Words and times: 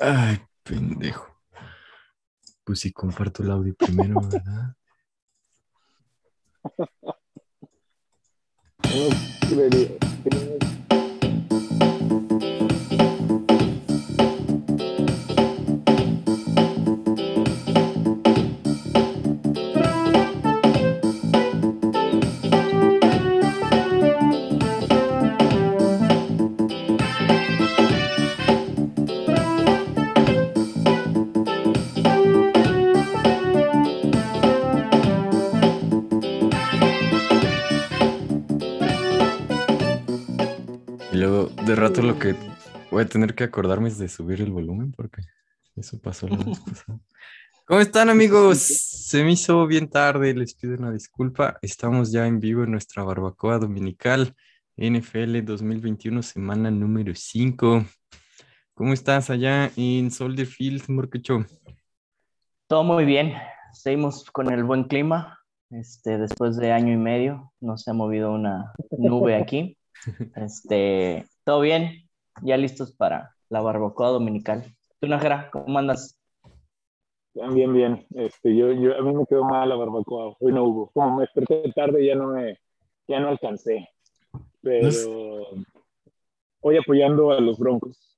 Ay, 0.00 0.40
pendejo. 0.62 1.26
Pues 2.64 2.80
si 2.80 2.92
comparto 2.92 3.42
el 3.42 3.50
audio 3.50 3.74
primero, 3.74 4.20
¿verdad? 4.20 4.76
tener 43.14 43.36
que 43.36 43.44
acordarme 43.44 43.90
de 43.90 44.08
subir 44.08 44.40
el 44.40 44.50
volumen 44.50 44.90
porque 44.90 45.22
eso 45.76 46.00
pasó 46.00 46.26
la 46.26 46.36
vez 46.36 46.58
pasada. 46.66 46.98
¿Cómo 47.64 47.78
están 47.78 48.10
amigos? 48.10 48.58
Se 48.58 49.22
me 49.22 49.30
hizo 49.30 49.68
bien 49.68 49.88
tarde, 49.88 50.34
les 50.34 50.54
pido 50.54 50.74
una 50.74 50.90
disculpa. 50.90 51.56
Estamos 51.62 52.10
ya 52.10 52.26
en 52.26 52.40
vivo 52.40 52.64
en 52.64 52.72
nuestra 52.72 53.04
barbacoa 53.04 53.60
dominical 53.60 54.34
NFL 54.76 55.44
2021, 55.44 56.24
semana 56.24 56.72
número 56.72 57.14
5. 57.14 57.84
¿Cómo 58.74 58.92
estás 58.92 59.30
allá 59.30 59.70
en 59.76 60.10
Soldier 60.10 60.48
Field, 60.48 60.88
Morquecho? 60.88 61.46
Todo 62.66 62.82
muy 62.82 63.04
bien. 63.04 63.34
Seguimos 63.72 64.24
con 64.24 64.52
el 64.52 64.64
buen 64.64 64.84
clima. 64.84 65.38
Este, 65.70 66.18
después 66.18 66.56
de 66.56 66.72
año 66.72 66.92
y 66.92 66.96
medio, 66.96 67.52
no 67.60 67.78
se 67.78 67.92
ha 67.92 67.94
movido 67.94 68.32
una 68.32 68.72
nube 68.90 69.36
aquí. 69.36 69.78
Este, 70.34 71.24
todo 71.44 71.60
bien, 71.60 72.03
ya 72.42 72.56
listos 72.56 72.92
para 72.92 73.34
la 73.48 73.60
barbacoa 73.60 74.10
dominical. 74.10 74.74
¿Tú, 75.00 75.06
Najera, 75.08 75.50
cómo 75.50 75.78
andas? 75.78 76.18
Bien, 77.34 77.72
bien. 77.72 78.06
Este, 78.14 78.54
yo, 78.56 78.72
yo, 78.72 78.96
a 78.96 79.02
mí 79.02 79.12
me 79.12 79.26
quedó 79.26 79.44
mal 79.44 79.68
la 79.68 79.74
barbacoa. 79.76 80.36
Hoy 80.38 80.52
no 80.52 80.64
hubo. 80.64 80.90
Como 80.90 81.16
me 81.16 81.22
desperté 81.22 81.72
tarde, 81.74 82.06
ya 82.06 82.14
no 82.14 82.28
me, 82.28 82.58
ya 83.08 83.18
no 83.20 83.28
alcancé. 83.28 83.88
Pero 84.62 85.48
hoy 86.60 86.76
apoyando 86.76 87.32
a 87.32 87.40
los 87.40 87.58
Broncos. 87.58 88.16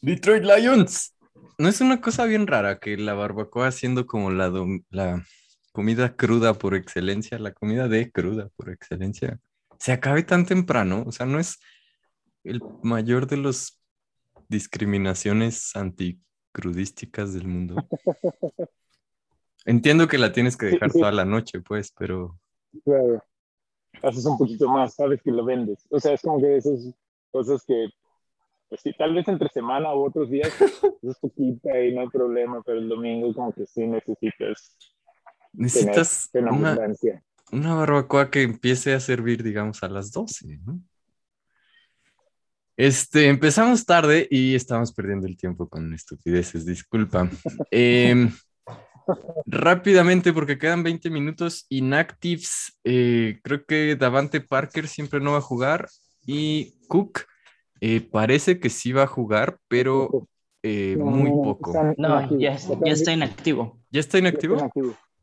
Detroit 0.00 0.44
Lions. 0.44 1.14
¿No 1.58 1.68
es 1.68 1.80
una 1.80 2.00
cosa 2.00 2.24
bien 2.24 2.46
rara 2.46 2.78
que 2.78 2.96
la 2.96 3.14
barbacoa 3.14 3.72
siendo 3.72 4.06
como 4.06 4.30
la, 4.30 4.48
dom- 4.48 4.84
la 4.90 5.24
comida 5.72 6.14
cruda 6.14 6.54
por 6.54 6.74
excelencia, 6.74 7.38
la 7.38 7.52
comida 7.52 7.88
de 7.88 8.12
cruda 8.12 8.48
por 8.56 8.70
excelencia, 8.70 9.40
se 9.78 9.92
acabe 9.92 10.22
tan 10.22 10.46
temprano? 10.46 11.02
O 11.04 11.10
sea, 11.10 11.26
no 11.26 11.40
es 11.40 11.58
el 12.44 12.62
mayor 12.82 13.26
de 13.26 13.36
los 13.36 13.80
discriminaciones 14.48 15.74
anticrudísticas 15.76 17.34
del 17.34 17.48
mundo. 17.48 17.76
Entiendo 19.64 20.08
que 20.08 20.18
la 20.18 20.32
tienes 20.32 20.56
que 20.56 20.66
dejar 20.66 20.92
toda 20.92 21.12
la 21.12 21.24
noche, 21.24 21.60
pues, 21.60 21.92
pero 21.92 22.38
Claro. 22.84 23.22
Haces 24.02 24.24
un 24.26 24.38
poquito 24.38 24.68
más, 24.68 24.94
sabes 24.94 25.22
que 25.22 25.30
lo 25.30 25.44
vendes. 25.44 25.84
O 25.90 25.98
sea, 25.98 26.12
es 26.12 26.22
como 26.22 26.40
que 26.40 26.56
esas 26.56 26.94
cosas 27.30 27.64
que, 27.66 27.88
pues 28.68 28.80
sí, 28.82 28.92
tal 28.96 29.14
vez 29.14 29.26
entre 29.28 29.48
semana 29.48 29.94
u 29.94 30.04
otros 30.04 30.30
días 30.30 30.52
es 31.02 31.18
poquita 31.18 31.80
y 31.80 31.94
no 31.94 32.02
hay 32.02 32.08
problema, 32.08 32.62
pero 32.64 32.78
el 32.78 32.88
domingo 32.88 33.32
como 33.34 33.52
que 33.52 33.66
sí 33.66 33.86
necesitas 33.86 34.76
necesitas 35.52 36.30
tener 36.30 36.52
en 36.52 36.58
una, 36.58 36.78
una 37.50 37.74
barbacoa 37.74 38.30
que 38.30 38.42
empiece 38.42 38.92
a 38.92 39.00
servir, 39.00 39.42
digamos, 39.42 39.82
a 39.82 39.88
las 39.88 40.12
12, 40.12 40.58
¿no? 40.64 40.80
Este, 42.78 43.26
empezamos 43.26 43.84
tarde 43.84 44.28
y 44.30 44.54
estamos 44.54 44.92
perdiendo 44.92 45.26
el 45.26 45.36
tiempo 45.36 45.68
con 45.68 45.92
estupideces, 45.92 46.64
disculpa. 46.64 47.28
Em, 47.72 48.30
rápidamente, 49.46 50.32
porque 50.32 50.58
quedan 50.58 50.84
20 50.84 51.10
minutos, 51.10 51.66
inactives, 51.70 52.78
eh, 52.84 53.40
creo 53.42 53.66
que 53.66 53.96
Davante 53.96 54.40
Parker 54.40 54.86
siempre 54.86 55.18
no 55.18 55.32
va 55.32 55.38
a 55.38 55.40
jugar 55.40 55.88
y 56.24 56.78
Cook 56.86 57.22
eh, 57.80 58.00
parece 58.00 58.60
que 58.60 58.70
sí 58.70 58.92
va 58.92 59.02
a 59.02 59.08
jugar, 59.08 59.58
pero 59.66 60.28
eh, 60.62 60.94
No, 60.96 61.06
muy 61.06 61.30
poco. 61.30 61.72
No, 61.96 62.38
ya, 62.38 62.52
está 62.84 63.12
inactivo. 63.12 63.80
¿Ya 63.90 63.98
está 63.98 64.18
inactivo? 64.18 64.70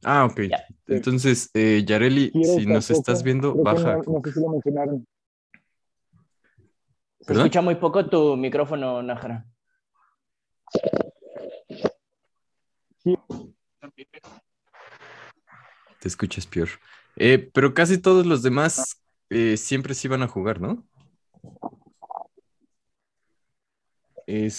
Ah, 0.03 0.25
ok. 0.25 0.41
Ya. 0.49 0.65
Entonces, 0.87 1.51
eh, 1.53 1.83
Yareli, 1.85 2.31
si 2.33 2.65
nos 2.65 2.91
estás 2.91 3.23
viendo, 3.23 3.55
baja. 3.55 4.01
No, 4.05 4.21
sé 4.25 4.33
si 4.33 4.41
lo 4.41 4.49
mencionaron. 4.49 5.07
Se 7.25 7.29
¿Perdón? 7.29 7.47
escucha 7.47 7.61
muy 7.61 7.73
poco 7.73 8.05
tu 8.05 8.37
micrófono, 8.37 9.01
Najera. 9.01 9.47
Sí, 13.03 13.17
Te 15.99 16.07
escuchas 16.07 16.45
peor. 16.45 16.69
Eh, 17.15 17.49
pero 17.51 17.73
casi 17.73 17.97
todos 17.97 18.27
los 18.27 18.43
demás 18.43 19.01
eh, 19.31 19.57
siempre 19.57 19.95
sí 19.95 20.07
van 20.07 20.21
a 20.21 20.27
jugar, 20.27 20.61
¿no? 20.61 20.87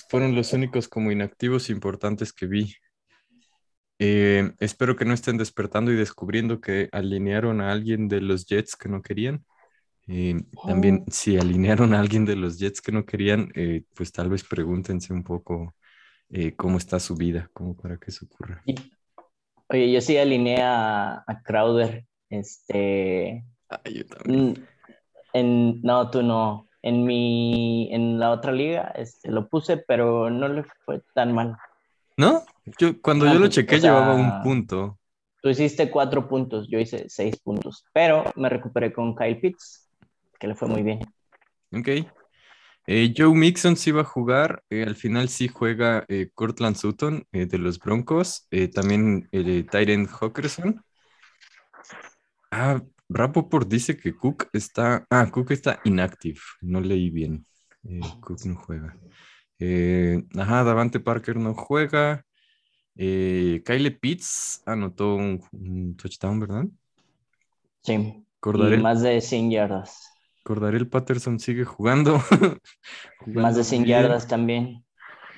Fueron 0.08 0.34
los 0.34 0.52
únicos 0.52 0.88
como 0.88 1.12
inactivos 1.12 1.70
importantes 1.70 2.32
que 2.32 2.46
vi. 2.46 2.74
Eh, 4.00 4.52
espero 4.58 4.96
que 4.96 5.04
no 5.04 5.14
estén 5.14 5.38
despertando 5.38 5.92
y 5.92 5.94
descubriendo 5.94 6.60
que 6.60 6.88
alinearon 6.90 7.60
a 7.60 7.70
alguien 7.70 8.08
de 8.08 8.22
los 8.22 8.44
Jets 8.44 8.74
que 8.74 8.88
no 8.88 9.02
querían. 9.02 9.46
Eh, 10.08 10.36
también, 10.66 11.04
si 11.08 11.36
alinearon 11.36 11.92
a 11.92 12.00
alguien 12.00 12.24
de 12.24 12.36
los 12.36 12.58
Jets 12.58 12.80
que 12.80 12.92
no 12.92 13.04
querían, 13.04 13.50
eh, 13.54 13.82
pues 13.94 14.12
tal 14.12 14.28
vez 14.28 14.44
pregúntense 14.44 15.12
un 15.12 15.24
poco 15.24 15.74
eh, 16.30 16.54
cómo 16.54 16.78
está 16.78 17.00
su 17.00 17.16
vida, 17.16 17.50
como 17.52 17.76
para 17.76 17.96
que 17.96 18.10
eso 18.10 18.26
ocurra. 18.26 18.62
Oye, 19.68 19.92
yo 19.92 20.00
sí 20.00 20.16
alineé 20.16 20.62
a, 20.62 21.24
a 21.26 21.42
Crowder. 21.42 22.06
Este, 22.28 23.44
Ah, 23.68 23.80
yo 23.84 24.06
también. 24.06 24.66
en, 25.32 25.82
no, 25.82 26.10
tú 26.10 26.22
no. 26.22 26.68
En 26.82 27.04
mi, 27.04 27.92
en 27.92 28.18
la 28.18 28.30
otra 28.30 28.52
liga, 28.52 28.92
este, 28.94 29.30
lo 29.30 29.48
puse, 29.48 29.76
pero 29.76 30.30
no 30.30 30.46
le 30.48 30.64
fue 30.84 31.02
tan 31.14 31.32
mal. 31.32 31.56
¿No? 32.16 32.44
Yo, 32.78 33.00
cuando 33.02 33.26
yo 33.26 33.34
lo 33.34 33.40
pues, 33.40 33.54
chequé 33.54 33.76
o 33.76 33.80
sea, 33.80 33.90
llevaba 33.90 34.14
un 34.14 34.42
punto. 34.42 34.98
Tú 35.42 35.48
hiciste 35.48 35.90
cuatro 35.90 36.28
puntos, 36.28 36.68
yo 36.68 36.78
hice 36.78 37.08
seis 37.08 37.38
puntos, 37.40 37.84
pero 37.92 38.24
me 38.36 38.48
recuperé 38.48 38.92
con 38.92 39.16
Kyle 39.16 39.40
Pitts, 39.40 39.85
que 40.38 40.46
le 40.48 40.54
fue 40.54 40.68
muy 40.68 40.82
bien. 40.82 41.00
Ok. 41.72 41.88
Eh, 42.88 43.12
Joe 43.16 43.34
Mixon 43.34 43.76
sí 43.76 43.90
va 43.90 44.02
a 44.02 44.04
jugar. 44.04 44.62
eh, 44.70 44.84
al 44.84 44.96
final 44.96 45.28
sí 45.28 45.48
juega 45.48 46.04
eh, 46.08 46.30
Cortland 46.34 46.76
Sutton 46.76 47.26
de 47.32 47.58
los 47.58 47.78
Broncos. 47.80 48.48
también 48.74 49.28
el 49.32 49.66
Tyren 49.70 50.08
Hawkinson. 50.08 50.82
Ah, 52.50 52.80
Rappaport 53.08 53.68
dice 53.68 53.96
que 53.96 54.14
Cook 54.16 54.48
está. 54.52 55.06
Ah, 55.10 55.28
Cook 55.30 55.50
está 55.52 55.80
inactive. 55.84 56.40
No 56.62 56.80
leí 56.80 57.10
bien. 57.10 57.46
Cook 58.20 58.44
no 58.46 58.56
juega. 58.56 58.96
Ajá, 60.38 60.64
Davante 60.64 61.00
Parker 61.00 61.36
no 61.36 61.54
juega. 61.54 62.24
Kyle 62.96 63.98
Pitts 64.00 64.62
anotó 64.66 65.16
un, 65.16 65.42
un 65.52 65.96
touchdown, 65.96 66.40
¿verdad? 66.40 66.64
Sí, 67.82 68.26
y 68.52 68.76
más 68.76 69.00
de 69.02 69.20
100 69.22 69.50
yardas. 69.50 70.10
Cordarel 70.46 70.86
Patterson 70.88 71.40
sigue 71.40 71.64
jugando. 71.64 72.20
Jugando 73.18 73.40
Más 73.42 73.56
de 73.56 73.64
100 73.64 73.82
bien. 73.82 74.00
yardas 74.02 74.28
también. 74.28 74.84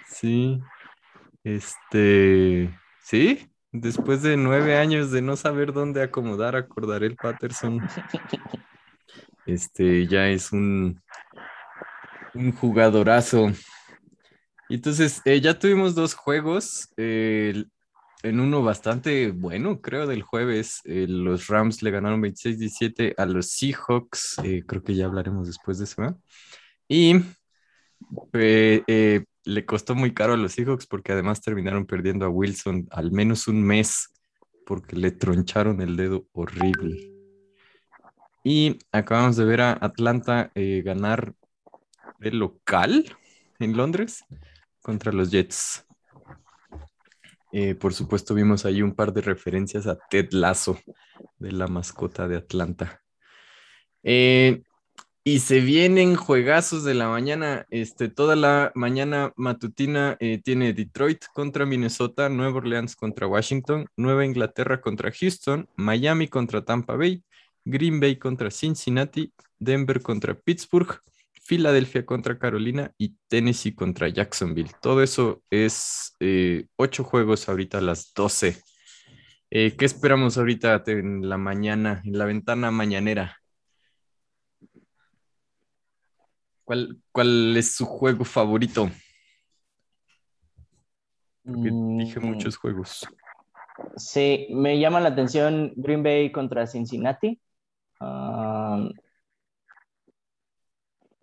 Sí. 0.07 0.61
Este. 1.43 2.79
Sí. 3.03 3.51
Después 3.73 4.21
de 4.23 4.37
nueve 4.37 4.77
años 4.77 5.11
de 5.11 5.23
no 5.23 5.35
saber 5.37 5.73
dónde 5.73 6.03
acomodar 6.03 6.57
a 6.57 6.67
Cordarel 6.69 7.17
Patterson, 7.17 7.81
este 9.47 10.07
ya 10.07 10.29
es 10.29 10.53
un, 10.53 11.01
un 12.35 12.53
jugadorazo. 12.53 13.51
Entonces, 14.69 15.23
eh, 15.25 15.41
ya 15.41 15.59
tuvimos 15.59 15.95
dos 15.95 16.15
juegos. 16.15 16.91
eh, 16.99 17.53
el- 17.55 17.71
en 18.23 18.41
uno 18.41 18.63
bastante 18.63 19.31
bueno, 19.31 19.81
creo, 19.81 20.07
del 20.07 20.23
jueves. 20.23 20.81
eh, 20.85 21.07
los 21.09 21.47
Rams 21.47 21.83
le 21.83 21.91
ganaron 21.91 22.21
26-17 22.21 23.15
a 23.17 23.27
los 23.27 23.51
Seahawks. 23.51 24.39
eh, 24.43 24.65
creo 24.67 24.83
que 24.83 24.95
ya 24.95 25.07
hablaremos 25.07 25.47
después 25.47 25.79
de 25.79 25.85
eso. 25.85 26.21
Y 26.89 27.17
eh, 28.33 29.25
le 29.45 29.67
costó 29.67 29.95
muy 29.95 30.15
caro 30.15 30.35
a 30.35 30.37
los 30.37 30.53
Seahawks 30.53 30.87
porque 30.87 31.13
además 31.13 31.41
terminaron 31.41 31.87
perdiendo 31.87 32.27
a 32.27 32.29
Wilson 32.29 32.89
al 32.91 33.13
menos 33.13 33.47
un 33.47 33.63
mes 33.63 34.13
porque 34.67 34.97
le 34.97 35.11
troncharon 35.13 35.81
el 35.81 35.97
dedo 35.97 36.27
horrible. 36.33 37.15
Y 38.45 38.79
acabamos 38.93 39.37
de 39.37 39.45
ver 39.45 39.61
a 39.61 39.73
Atlanta 39.81 40.51
ganar 40.55 41.35
de 42.19 42.33
local 42.33 43.17
en 43.59 43.77
Londres 43.77 44.25
contra 44.81 45.13
los 45.13 45.31
Jets. 45.31 45.88
Eh, 47.53 47.75
por 47.75 47.95
supuesto, 47.95 48.35
vimos 48.35 48.65
ahí 48.65 48.83
un 48.83 48.95
par 48.95 49.13
de 49.13 49.23
referencias 49.23 49.87
a 49.87 49.99
Ted 50.11 50.29
Lasso, 50.33 50.79
de 51.39 51.53
la 51.53 51.67
mascota 51.67 52.29
de 52.29 52.37
Atlanta. 52.37 53.03
Eh, 54.03 54.63
y 55.25 55.41
se 55.41 55.61
vienen 55.61 56.17
juegazos 56.17 56.85
de 56.85 56.95
la 56.95 57.09
mañana. 57.09 57.67
Este, 57.69 58.09
toda 58.09 58.35
la 58.35 58.73
mañana 58.75 59.33
matutina 59.37 60.17
eh, 60.21 60.41
tiene 60.43 60.73
Detroit 60.73 61.25
contra 61.35 61.67
Minnesota, 61.67 62.31
Nueva 62.31 62.57
Orleans 62.57 62.97
contra 62.97 63.27
Washington, 63.27 63.87
Nueva 63.97 64.25
Inglaterra 64.25 64.81
contra 64.81 65.13
Houston, 65.13 65.69
Miami 65.77 66.29
contra 66.29 66.65
Tampa 66.65 66.97
Bay, 66.97 67.23
Green 67.65 68.01
Bay 68.01 68.17
contra 68.17 68.51
Cincinnati, 68.51 69.31
Denver 69.59 70.01
contra 70.01 70.35
Pittsburgh, 70.35 70.99
Filadelfia 71.49 72.05
contra 72.05 72.39
Carolina 72.39 72.93
y 72.99 73.17
Tennessee 73.27 73.75
contra 73.75 74.07
Jacksonville. 74.09 74.71
Todo 74.83 75.03
eso 75.03 75.43
es 75.49 76.15
eh, 76.21 76.67
ocho 76.77 77.05
juegos 77.05 77.49
ahorita 77.49 77.79
a 77.79 77.81
las 77.81 78.13
12. 78.13 78.63
Eh, 79.49 79.75
¿Qué 79.75 79.87
esperamos 79.87 80.37
ahorita 80.37 80.83
en 80.89 81.27
la 81.27 81.39
mañana, 81.39 82.03
en 82.05 82.19
la 82.19 82.27
ventana 82.27 82.71
mañanera? 82.71 83.39
¿Cuál, 86.65 87.01
cuál 87.13 87.57
es 87.57 87.73
su 87.73 87.87
juego 87.87 88.27
favorito? 88.27 88.91
Porque 91.43 91.71
dije 91.71 92.21
mm. 92.21 92.25
muchos 92.27 92.59
juegos. 92.59 93.09
Sí, 93.97 94.49
me 94.51 94.79
llama 94.79 95.01
la 95.01 95.09
atención 95.09 95.73
Green 95.77 96.03
Bay 96.03 96.31
contra 96.31 96.67
Cincinnati. 96.67 97.41
Ah, 98.01 98.87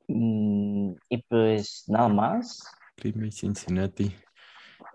y 0.07 1.17
pues 1.29 1.83
nada 1.87 2.07
más. 2.07 2.63
Green 2.97 3.31
Cincinnati. 3.31 4.15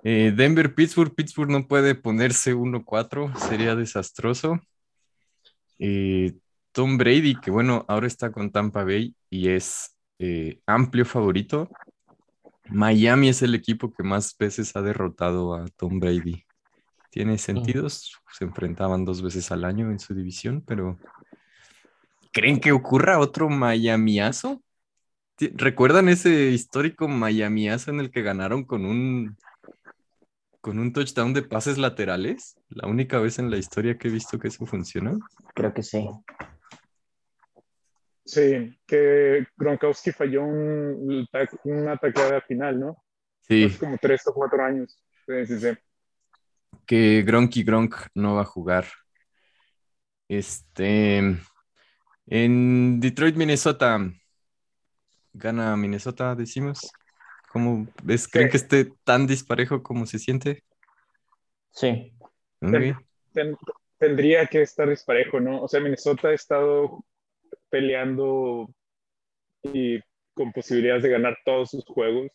Eh, 0.02 0.32
Denver, 0.34 0.74
Pittsburgh. 0.74 1.14
Pittsburgh 1.14 1.50
no 1.50 1.66
puede 1.66 1.94
ponerse 1.94 2.54
1-4, 2.54 3.34
sería 3.36 3.74
desastroso. 3.74 4.58
Eh, 5.78 6.34
Tom 6.72 6.96
Brady, 6.96 7.34
que 7.34 7.50
bueno, 7.50 7.84
ahora 7.88 8.06
está 8.06 8.30
con 8.30 8.50
Tampa 8.50 8.84
Bay 8.84 9.14
y 9.28 9.48
es 9.48 9.96
eh, 10.18 10.60
amplio 10.66 11.04
favorito. 11.04 11.68
Miami 12.68 13.28
es 13.28 13.42
el 13.42 13.54
equipo 13.54 13.92
que 13.92 14.02
más 14.02 14.36
veces 14.38 14.76
ha 14.76 14.82
derrotado 14.82 15.54
a 15.54 15.66
Tom 15.76 15.98
Brady. 15.98 16.44
Tiene 17.10 17.38
sentidos, 17.38 18.16
se 18.32 18.44
enfrentaban 18.44 19.04
dos 19.04 19.20
veces 19.20 19.50
al 19.50 19.64
año 19.64 19.90
en 19.90 19.98
su 19.98 20.14
división, 20.14 20.62
pero 20.64 20.96
¿creen 22.30 22.60
que 22.60 22.70
ocurra 22.70 23.18
otro 23.18 23.48
Miamiazo? 23.48 24.62
¿Recuerdan 25.54 26.08
ese 26.08 26.50
histórico 26.50 27.08
Miamiazo 27.08 27.90
en 27.90 28.00
el 28.00 28.10
que 28.10 28.22
ganaron 28.22 28.64
con 28.64 28.84
un 28.84 29.36
con 30.60 30.78
un 30.78 30.92
touchdown 30.92 31.32
de 31.32 31.42
pases 31.42 31.78
laterales? 31.78 32.58
La 32.68 32.86
única 32.86 33.18
vez 33.18 33.38
en 33.38 33.50
la 33.50 33.56
historia 33.56 33.96
que 33.96 34.08
he 34.08 34.10
visto 34.10 34.38
que 34.38 34.48
eso 34.48 34.66
funcionó. 34.66 35.18
Creo 35.54 35.72
que 35.72 35.82
sí. 35.82 36.06
Sí, 38.24 38.78
que 38.86 39.46
Gronkowski 39.56 40.12
falló 40.12 40.44
un, 40.44 41.26
una 41.64 41.96
tacleada 41.96 42.40
final, 42.42 42.78
¿no? 42.78 43.02
Sí. 43.40 43.64
Hace 43.64 43.78
como 43.78 43.98
tres 43.98 44.26
o 44.26 44.34
cuatro 44.34 44.62
años. 44.62 45.02
Sí, 45.26 45.46
sí, 45.46 45.58
sí. 45.58 45.68
Que 46.86 47.22
Gronky 47.22 47.64
Gronk 47.64 47.96
no 48.14 48.34
va 48.34 48.42
a 48.42 48.44
jugar. 48.44 48.86
Este. 50.28 51.38
En 52.26 53.00
Detroit, 53.00 53.34
Minnesota, 53.34 53.98
gana 55.32 55.76
Minnesota, 55.76 56.34
decimos. 56.34 56.92
¿Cómo 57.52 57.88
ves? 58.02 58.28
¿Creen 58.28 58.48
que 58.48 58.56
esté 58.56 58.92
tan 59.04 59.26
disparejo 59.26 59.82
como 59.82 60.06
se 60.06 60.18
siente? 60.18 60.62
Sí. 61.72 62.12
tendría 63.98 64.46
que 64.46 64.62
estar 64.62 64.88
disparejo, 64.88 65.40
¿no? 65.40 65.62
O 65.62 65.68
sea, 65.68 65.80
Minnesota 65.80 66.28
ha 66.28 66.32
estado 66.32 67.04
peleando 67.68 68.68
y 69.62 70.00
con 70.34 70.52
posibilidades 70.52 71.02
de 71.02 71.10
ganar 71.10 71.38
todos 71.44 71.70
sus 71.70 71.84
juegos. 71.84 72.30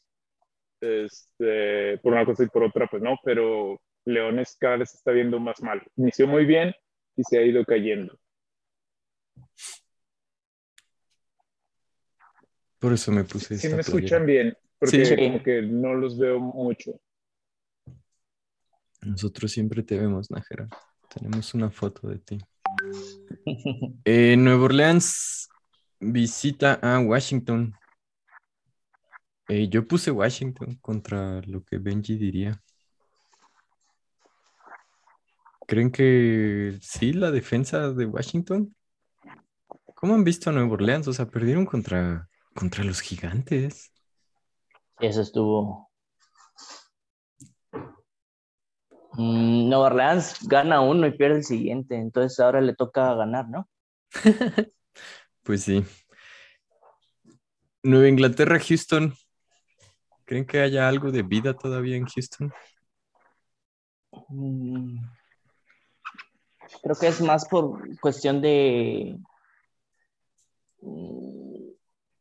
Este, 0.82 1.98
por 2.00 2.14
una 2.14 2.26
cosa 2.26 2.44
y 2.44 2.48
por 2.48 2.64
otra, 2.64 2.88
pues 2.88 3.02
no, 3.02 3.18
pero 3.24 3.82
Leones 4.04 4.56
cada 4.60 4.78
vez 4.78 4.92
se 4.92 4.98
está 4.98 5.12
viendo 5.12 5.40
más 5.40 5.62
mal. 5.62 5.82
Inició 5.96 6.28
muy 6.28 6.46
bien 6.46 6.76
y 7.16 7.24
se 7.24 7.40
ha 7.40 7.42
ido 7.42 7.64
cayendo. 7.66 8.20
Por 12.80 12.94
eso 12.94 13.12
me 13.12 13.24
puse. 13.24 13.58
Si 13.58 13.70
me 13.70 13.82
escuchan 13.82 14.26
bien, 14.26 14.58
porque 14.80 15.16
como 15.16 15.44
que 15.44 15.62
no 15.62 15.94
los 15.94 16.18
veo 16.18 16.40
mucho. 16.40 17.00
Nosotros 19.02 19.52
siempre 19.52 19.84
te 19.84 19.98
vemos, 19.98 20.32
Najera. 20.32 20.68
Tenemos 21.14 21.54
una 21.54 21.70
foto 21.70 22.08
de 22.08 22.20
ti. 22.20 22.38
Eh, 24.04 24.36
Nueva 24.38 24.66
Orleans 24.66 25.48
visita 26.00 26.74
a 26.82 27.00
Washington. 27.00 27.74
Eh, 29.48 29.70
yo 29.70 29.88
puse 29.88 30.12
Washington 30.12 30.78
contra 30.82 31.42
lo 31.44 31.64
que 31.64 31.78
Benji 31.78 32.18
diría. 32.18 32.62
¿Creen 35.68 35.92
que 35.92 36.78
sí, 36.82 37.14
la 37.14 37.32
defensa 37.32 37.92
de 37.92 38.06
Washington? 38.06 38.76
¿Cómo 39.96 40.14
han 40.14 40.24
visto 40.24 40.50
a 40.50 40.54
Nueva 40.54 40.74
Orleans? 40.74 41.08
O 41.08 41.14
sea, 41.14 41.28
perdieron 41.28 41.66
contra 41.66 42.30
contra 42.56 42.84
los 42.84 43.02
gigantes. 43.02 43.92
Eso 45.00 45.22
estuvo. 45.22 45.92
Mm, 49.18 49.70
Nueva 49.70 49.86
Orleans 49.86 50.48
gana 50.48 50.82
uno 50.82 51.06
y 51.06 51.18
pierde 51.18 51.38
el 51.38 51.44
siguiente, 51.44 51.96
entonces 51.96 52.40
ahora 52.40 52.62
le 52.62 52.74
toca 52.74 53.14
ganar, 53.14 53.50
¿no? 53.50 53.70
pues 55.44 55.64
sí. 55.64 55.86
Nueva 57.84 58.08
Inglaterra, 58.08 58.60
Houston. 58.60 59.14
¿Creen 60.24 60.46
que 60.46 60.60
haya 60.60 60.88
algo 60.88 61.12
de 61.12 61.22
vida 61.22 61.54
todavía 61.54 61.98
en 61.98 62.06
Houston? 62.06 62.52
Mm, 64.30 64.98
creo 66.82 66.96
que 67.00 67.08
es 67.08 67.22
más 67.22 67.48
por 67.48 68.00
cuestión 68.00 68.42
de 68.42 69.20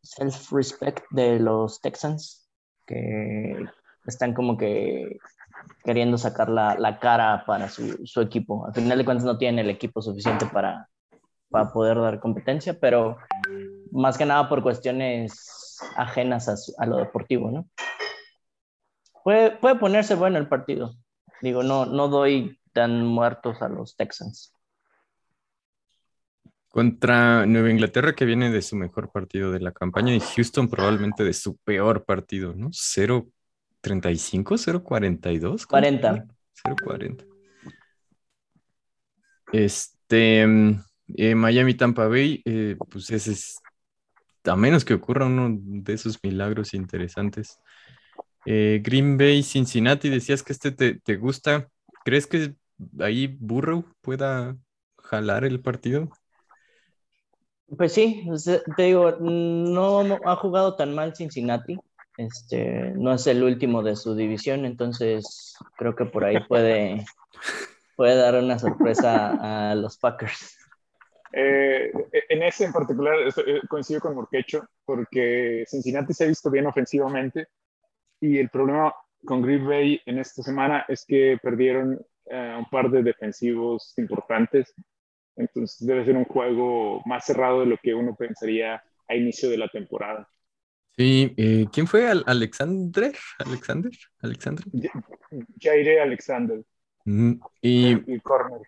self-respect 0.04 1.04
de 1.10 1.40
los 1.40 1.80
Texans, 1.80 2.48
que 2.86 3.64
están 4.06 4.34
como 4.34 4.56
que 4.56 5.18
queriendo 5.82 6.18
sacar 6.18 6.48
la, 6.48 6.98
cara 7.00 7.44
para 7.46 7.68
su, 7.68 8.20
equipo. 8.20 8.66
Al 8.66 8.74
final 8.74 8.98
de 8.98 9.04
cuentas 9.04 9.24
no 9.24 9.38
tienen 9.38 9.64
el 9.64 9.70
equipo 9.70 10.02
suficiente 10.02 10.46
para, 10.46 10.88
para 11.50 11.72
poder 11.72 11.98
dar 11.98 12.20
competencia, 12.20 12.78
pero 12.78 13.16
más 13.90 14.18
que 14.18 14.26
nada 14.26 14.48
por 14.48 14.62
cuestiones 14.62 15.78
ajenas 15.96 16.74
a, 16.78 16.86
lo 16.86 16.98
deportivo, 16.98 17.50
¿no? 17.50 17.66
Puede, 19.22 19.52
puede, 19.52 19.76
ponerse 19.76 20.14
bueno 20.14 20.38
el 20.38 20.48
partido. 20.48 20.94
Digo, 21.40 21.62
no, 21.62 21.86
no 21.86 22.08
doy 22.08 22.58
tan 22.72 23.06
muertos 23.06 23.62
a 23.62 23.68
los 23.68 23.96
Texans. 23.96 24.53
Contra 26.74 27.46
Nueva 27.46 27.70
Inglaterra, 27.70 28.16
que 28.16 28.24
viene 28.24 28.50
de 28.50 28.60
su 28.60 28.74
mejor 28.74 29.12
partido 29.12 29.52
de 29.52 29.60
la 29.60 29.70
campaña, 29.70 30.12
y 30.12 30.18
Houston 30.18 30.68
probablemente 30.68 31.22
de 31.22 31.32
su 31.32 31.56
peor 31.58 32.04
partido, 32.04 32.52
¿no? 32.52 32.70
0.35, 32.70 34.58
0.42. 34.82 35.66
40. 35.66 36.26
0.40. 36.66 37.26
Este, 39.52 40.42
eh, 41.16 41.34
Miami 41.36 41.74
Tampa 41.74 42.08
Bay, 42.08 42.42
eh, 42.44 42.76
pues 42.90 43.08
ese 43.12 43.30
es, 43.30 43.60
a 44.42 44.56
menos 44.56 44.84
que 44.84 44.94
ocurra 44.94 45.26
uno 45.26 45.56
de 45.56 45.92
esos 45.92 46.18
milagros 46.24 46.74
interesantes. 46.74 47.60
Eh, 48.46 48.80
Green 48.82 49.16
Bay, 49.16 49.44
Cincinnati, 49.44 50.08
decías 50.08 50.42
que 50.42 50.52
este 50.52 50.72
te, 50.72 50.96
te 50.96 51.14
gusta. 51.18 51.68
¿Crees 52.04 52.26
que 52.26 52.56
ahí 52.98 53.28
Burrow 53.28 53.84
pueda 54.00 54.56
jalar 54.98 55.44
el 55.44 55.60
partido? 55.60 56.10
Pues 57.76 57.92
sí, 57.92 58.26
te 58.76 58.82
digo, 58.82 59.12
no 59.20 60.18
ha 60.24 60.36
jugado 60.36 60.76
tan 60.76 60.94
mal 60.94 61.14
Cincinnati. 61.14 61.78
Este, 62.16 62.92
no 62.94 63.12
es 63.12 63.26
el 63.26 63.42
último 63.42 63.82
de 63.82 63.96
su 63.96 64.14
división, 64.14 64.64
entonces 64.64 65.56
creo 65.76 65.96
que 65.96 66.04
por 66.04 66.24
ahí 66.24 66.38
puede, 66.46 67.04
puede 67.96 68.14
dar 68.16 68.36
una 68.36 68.58
sorpresa 68.58 69.70
a 69.70 69.74
los 69.74 69.98
Packers. 69.98 70.56
Eh, 71.32 71.90
en 72.28 72.42
ese 72.44 72.64
en 72.64 72.72
particular 72.72 73.16
eh, 73.46 73.60
coincido 73.68 74.00
con 74.00 74.14
Morquecho, 74.14 74.68
porque 74.84 75.64
Cincinnati 75.66 76.14
se 76.14 76.24
ha 76.24 76.28
visto 76.28 76.48
bien 76.48 76.66
ofensivamente 76.66 77.48
y 78.20 78.38
el 78.38 78.50
problema 78.50 78.94
con 79.24 79.42
Green 79.42 79.66
Bay 79.66 80.00
en 80.06 80.18
esta 80.20 80.44
semana 80.44 80.84
es 80.86 81.04
que 81.04 81.36
perdieron 81.42 82.00
eh, 82.26 82.54
un 82.56 82.66
par 82.70 82.88
de 82.88 83.02
defensivos 83.02 83.94
importantes 83.98 84.72
entonces 85.36 85.86
debe 85.86 86.04
ser 86.04 86.16
un 86.16 86.24
juego 86.24 87.02
más 87.06 87.24
cerrado 87.26 87.60
de 87.60 87.66
lo 87.66 87.76
que 87.82 87.94
uno 87.94 88.14
pensaría 88.16 88.82
a 89.08 89.14
inicio 89.16 89.50
de 89.50 89.58
la 89.58 89.68
temporada. 89.68 90.28
Sí, 90.96 91.34
eh, 91.36 91.66
¿quién 91.72 91.86
fue? 91.88 92.08
Al- 92.08 92.22
Alexander, 92.26 93.12
Alexander, 93.38 93.90
Alexander. 94.20 94.64
Jaire 95.60 96.00
Alexander 96.00 96.64
Mm, 97.06 97.40
Y, 97.62 98.04
y 98.06 98.20
corner. 98.20 98.62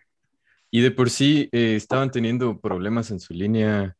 y 0.71 0.81
de 0.81 0.91
por 0.91 1.09
sí 1.09 1.49
eh, 1.51 1.75
estaban 1.75 2.11
teniendo 2.11 2.59
problemas 2.59 3.11
en 3.11 3.19
su 3.19 3.33
línea 3.33 3.95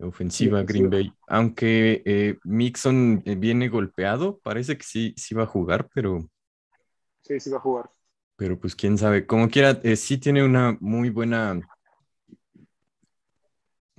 ofensiva 0.00 0.62
Sí, 0.62 0.64
Green 0.64 0.90
sí. 0.90 0.90
Bay, 0.90 1.12
aunque 1.28 2.02
eh, 2.06 2.38
Mixon 2.44 3.22
viene 3.38 3.68
golpeado, 3.68 4.40
parece 4.40 4.76
que 4.78 4.84
sí, 4.84 5.14
sí 5.16 5.34
va 5.34 5.44
a 5.44 5.46
jugar, 5.46 5.88
pero, 5.94 6.28
Sí, 7.28 7.40
sí 7.40 7.50
va 7.50 7.56
a 7.58 7.60
jugar. 7.60 7.90
pero 8.36 8.58
pues 8.58 8.74
quién 8.76 8.96
sabe. 8.98 9.26
Como 9.26 9.48
quiera, 9.50 9.80
sí 9.96 10.18
tiene 10.18 10.44
una 10.44 10.76
muy 10.80 11.10
buena, 11.10 11.60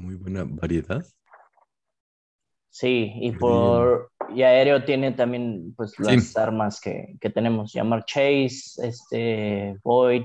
muy 0.02 0.16
buena 0.16 0.44
variedad. 0.46 1.06
Sí, 2.70 3.12
y 3.16 3.32
por 3.34 4.12
y 4.34 4.44
aéreo 4.44 4.84
tiene 4.86 5.12
también 5.12 5.74
pues 5.76 5.92
Sí. 5.92 6.04
las 6.04 6.38
armas 6.38 6.80
que, 6.80 7.16
que 7.20 7.30
tenemos, 7.30 7.74
llamar 7.74 8.06
Chase, 8.06 8.88
este 8.88 9.78
Boyd, 9.84 10.24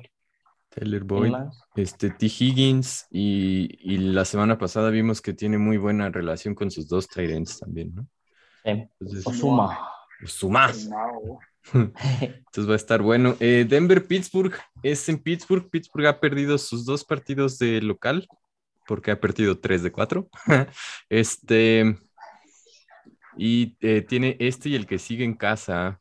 Taylor 0.68 1.04
¿quién 1.06 1.08
Boyd, 1.08 1.34
este 1.74 2.10
T. 2.10 2.26
Higgins 2.26 3.06
y, 3.10 3.68
y 3.80 3.98
la 3.98 4.24
semana 4.24 4.58
pasada 4.58 4.90
vimos 4.90 5.20
que 5.20 5.32
tiene 5.32 5.58
muy 5.58 5.76
buena 5.76 6.08
relación 6.10 6.54
con 6.54 6.70
sus 6.70 6.88
dos 6.88 7.08
tight 7.08 7.30
ends 7.30 7.58
también, 7.58 7.94
¿no? 7.94 8.02
Sí, 8.62 8.70
Entonces, 8.70 9.26
Osuma. 9.26 9.78
Suma. 10.24 10.72
No. 10.88 11.38
Entonces 12.20 12.68
va 12.68 12.74
a 12.74 12.76
estar 12.76 13.02
bueno. 13.02 13.34
Eh, 13.40 13.66
Denver-Pittsburgh 13.68 14.54
es 14.82 15.08
en 15.08 15.18
Pittsburgh. 15.18 15.68
Pittsburgh 15.68 16.06
ha 16.06 16.20
perdido 16.20 16.58
sus 16.58 16.84
dos 16.84 17.04
partidos 17.04 17.58
de 17.58 17.80
local 17.82 18.28
porque 18.86 19.10
ha 19.10 19.20
perdido 19.20 19.58
tres 19.58 19.82
de 19.82 19.92
cuatro. 19.92 20.28
este. 21.08 21.96
Y 23.36 23.76
eh, 23.80 24.00
tiene 24.02 24.36
este 24.40 24.70
y 24.70 24.76
el 24.76 24.86
que 24.86 24.98
sigue 24.98 25.24
en 25.24 25.34
casa. 25.34 26.00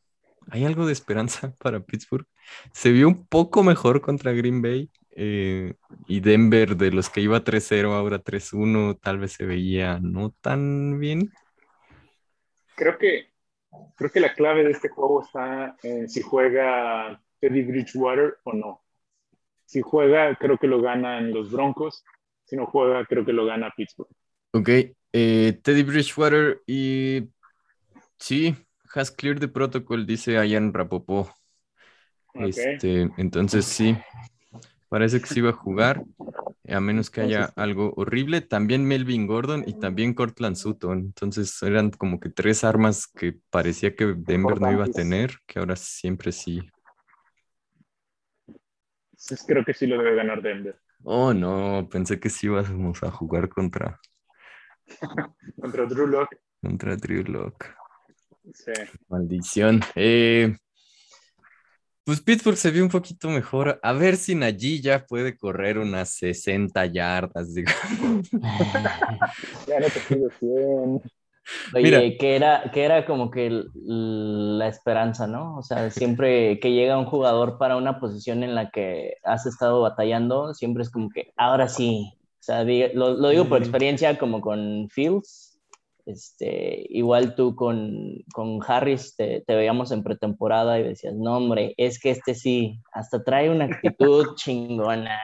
¿Hay 0.50 0.64
algo 0.66 0.86
de 0.86 0.94
esperanza 0.94 1.54
para 1.60 1.80
Pittsburgh? 1.80 2.28
Se 2.72 2.92
vio 2.92 3.08
un 3.08 3.26
poco 3.28 3.64
mejor 3.64 4.02
contra 4.02 4.32
Green 4.32 4.62
Bay. 4.62 4.90
eh, 5.18 5.74
y 6.08 6.20
Denver, 6.20 6.76
de 6.76 6.92
los 6.92 7.10
que 7.10 7.22
iba 7.22 7.44
3-0, 7.44 7.94
ahora 7.94 8.20
3-1, 8.20 9.00
tal 9.02 9.20
vez 9.20 9.34
se 9.34 9.46
veía 9.46 10.00
no 10.02 10.32
tan 10.42 11.00
bien. 11.00 11.32
Creo 12.76 12.98
que, 12.98 13.32
creo 13.96 14.12
que 14.12 14.20
la 14.20 14.34
clave 14.34 14.66
de 14.66 14.72
este 14.72 14.90
juego 14.90 15.24
está 15.24 15.78
en 15.84 16.10
si 16.10 16.22
juega 16.22 17.22
Teddy 17.40 17.64
Bridgewater 17.64 18.38
o 18.44 18.54
no. 18.54 18.84
Si 19.66 19.82
juega, 19.82 20.36
creo 20.36 20.58
que 20.58 20.68
lo 20.68 20.82
ganan 20.82 21.34
los 21.34 21.52
Broncos. 21.52 22.04
Si 22.46 22.56
no 22.56 22.68
juega, 22.68 23.06
creo 23.06 23.26
que 23.26 23.34
lo 23.34 23.46
gana 23.46 23.74
Pittsburgh. 23.76 24.10
Ok, 24.52 24.70
eh, 25.12 25.60
Teddy 25.62 25.84
Bridgewater 25.84 26.62
y 26.66 27.28
sí, 28.18 28.56
has 28.94 29.12
cleared 29.12 29.42
the 29.42 29.48
protocol, 29.48 30.06
dice 30.06 30.34
Ian 30.48 30.74
Rapopó. 30.74 31.30
Este, 32.36 33.10
entonces 33.18 33.66
sí, 33.66 33.98
parece 34.90 35.22
que 35.22 35.28
sí 35.28 35.42
va 35.42 35.52
a 35.52 35.54
jugar, 35.54 36.04
a 36.68 36.80
menos 36.80 37.10
que 37.10 37.22
haya 37.22 37.46
algo 37.56 37.94
horrible. 37.96 38.42
También 38.42 38.86
Melvin 38.86 39.26
Gordon 39.26 39.64
y 39.66 39.80
también 39.80 40.14
Cortland 40.14 40.56
Sutton. 40.56 41.00
Entonces 41.00 41.62
eran 41.64 41.92
como 41.92 42.20
que 42.20 42.30
tres 42.30 42.64
armas 42.64 43.08
que 43.08 43.38
parecía 43.50 43.96
que 43.96 44.16
Denver 44.18 44.60
no 44.60 44.72
iba 44.72 44.86
a 44.86 44.90
tener, 44.90 45.36
que 45.46 45.60
ahora 45.60 45.76
siempre 45.76 46.32
sí. 46.32 46.62
Creo 49.48 49.66
que 49.66 49.74
sí 49.74 49.88
lo 49.88 49.98
debe 49.98 50.16
ganar 50.16 50.42
Denver. 50.42 50.78
Oh, 51.04 51.34
no, 51.34 51.88
pensé 51.92 52.20
que 52.20 52.30
sí 52.30 52.48
íbamos 52.48 53.04
a 53.04 53.12
jugar 53.12 53.50
contra, 53.50 54.00
Contra 55.62 55.86
Drew 55.86 56.08
Lock. 56.08 56.36
contra 56.62 56.96
Drew 56.96 57.24
Lock. 57.24 57.66
Sí. 58.54 58.72
Maldición. 59.08 59.82
Eh, 59.96 60.56
pues 62.04 62.22
Pittsburgh 62.22 62.58
se 62.58 62.70
vio 62.70 62.84
un 62.84 62.90
poquito 62.90 63.30
mejor. 63.30 63.80
A 63.82 63.94
ver 63.94 64.18
si 64.18 64.36
Najee 64.36 64.80
ya 64.82 65.06
puede 65.06 65.36
correr 65.36 65.80
unas 65.80 66.12
60 66.12 66.86
yardas, 66.86 67.54
digamos. 67.54 68.30
Ya 69.68 69.80
no 69.80 69.88
te 69.88 70.00
pido 70.08 70.30
100. 70.40 71.02
Oye, 71.74 71.84
Mira. 71.84 72.00
que 72.20 72.36
era, 72.36 72.72
que 72.74 72.84
era 72.84 73.06
como 73.06 73.30
que 73.32 73.48
el- 73.48 73.70
la 74.58 74.68
esperanza, 74.68 75.28
¿no? 75.28 75.58
O 75.58 75.64
sea, 75.64 75.90
siempre 75.92 76.60
que 76.60 76.72
llega 76.74 76.98
un 76.98 77.06
jugador 77.06 77.58
para 77.58 77.78
una 77.78 78.00
posición 78.00 78.44
en 78.44 78.56
la 78.56 78.70
que 78.72 79.16
has 79.24 79.46
estado 79.46 79.82
batallando, 79.82 80.54
siempre 80.54 80.84
es 80.84 80.90
como 80.90 81.10
que 81.10 81.32
ahora 81.38 81.68
sí. 81.70 82.14
O 82.40 82.44
sea, 82.46 82.64
diga- 82.64 82.92
lo, 82.94 83.14
lo 83.16 83.30
digo 83.30 83.46
por 83.46 83.60
experiencia 83.60 84.18
como 84.18 84.42
con 84.42 84.88
Fields. 84.92 85.52
Este, 86.08 86.86
igual 86.90 87.34
tú 87.34 87.56
con, 87.56 88.24
con 88.32 88.60
Harris 88.68 89.16
te, 89.16 89.42
te 89.42 89.56
veíamos 89.56 89.92
en 89.92 90.04
pretemporada 90.04 90.80
y 90.80 90.84
decías, 90.84 91.16
no, 91.16 91.38
hombre, 91.38 91.74
es 91.78 92.00
que 92.00 92.12
este 92.12 92.36
sí, 92.36 92.80
hasta 92.94 93.24
trae 93.24 93.50
una 93.50 93.66
actitud 93.66 94.28
chingona. 94.36 95.18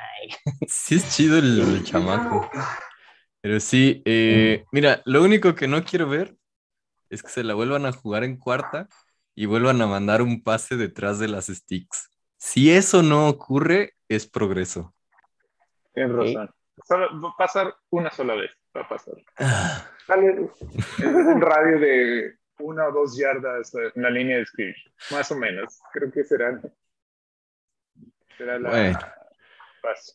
Sí 0.67 0.95
es 0.95 1.15
chido 1.15 1.37
el, 1.37 1.59
el 1.61 1.83
chamaco. 1.83 2.49
Pero 3.41 3.59
sí, 3.59 4.01
eh, 4.05 4.65
mira, 4.71 5.01
lo 5.05 5.23
único 5.23 5.55
que 5.55 5.67
no 5.67 5.83
quiero 5.83 6.07
ver 6.07 6.35
es 7.09 7.23
que 7.23 7.29
se 7.29 7.43
la 7.43 7.55
vuelvan 7.55 7.85
a 7.85 7.91
jugar 7.91 8.23
en 8.23 8.37
cuarta 8.37 8.87
y 9.35 9.45
vuelvan 9.47 9.81
a 9.81 9.87
mandar 9.87 10.21
un 10.21 10.43
pase 10.43 10.77
detrás 10.77 11.19
de 11.19 11.27
las 11.27 11.47
sticks. 11.47 12.09
Si 12.37 12.71
eso 12.71 13.03
no 13.03 13.27
ocurre, 13.27 13.95
es 14.07 14.27
progreso. 14.27 14.93
Tienes 15.93 16.15
razón. 16.15 16.49
Solo 16.87 17.21
va 17.21 17.29
a 17.29 17.37
pasar 17.37 17.75
una 17.89 18.11
sola 18.11 18.35
vez. 18.35 18.51
Va 18.75 18.81
a 18.81 18.87
pasar. 18.89 19.15
Ah, 19.37 19.85
Sale 20.07 20.49
un 20.99 21.41
radio 21.41 21.79
de 21.79 22.37
una 22.59 22.87
o 22.87 22.91
dos 22.91 23.17
yardas 23.17 23.73
en 23.95 24.01
la 24.01 24.09
línea 24.09 24.37
de 24.37 24.45
scrimmage. 24.45 24.83
Más 25.11 25.31
o 25.31 25.35
menos. 25.35 25.79
Creo 25.91 26.11
que 26.11 26.23
será, 26.23 26.59
será 28.37 28.59
la 28.59 28.69
Bueno. 28.69 28.99
paso. 29.81 30.13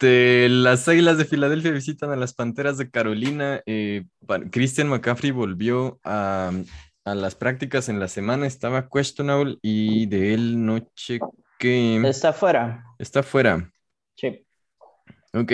Este, 0.00 0.48
las 0.48 0.88
Águilas 0.88 1.18
de 1.18 1.26
Filadelfia 1.26 1.72
visitan 1.72 2.10
a 2.10 2.16
las 2.16 2.32
Panteras 2.32 2.78
de 2.78 2.90
Carolina. 2.90 3.60
Eh, 3.66 4.06
Christian 4.50 4.88
McCaffrey 4.88 5.30
volvió 5.30 6.00
a, 6.04 6.52
a 7.04 7.14
las 7.14 7.34
prácticas 7.34 7.90
en 7.90 8.00
la 8.00 8.08
semana, 8.08 8.46
estaba 8.46 8.88
questionable 8.88 9.58
y 9.60 10.06
de 10.06 10.32
él 10.32 10.64
no 10.64 10.78
chequé. 10.94 12.00
Está 12.08 12.32
fuera. 12.32 12.82
Está 12.98 13.22
fuera. 13.22 13.70
Sí. 14.16 14.46
Ok. 15.34 15.52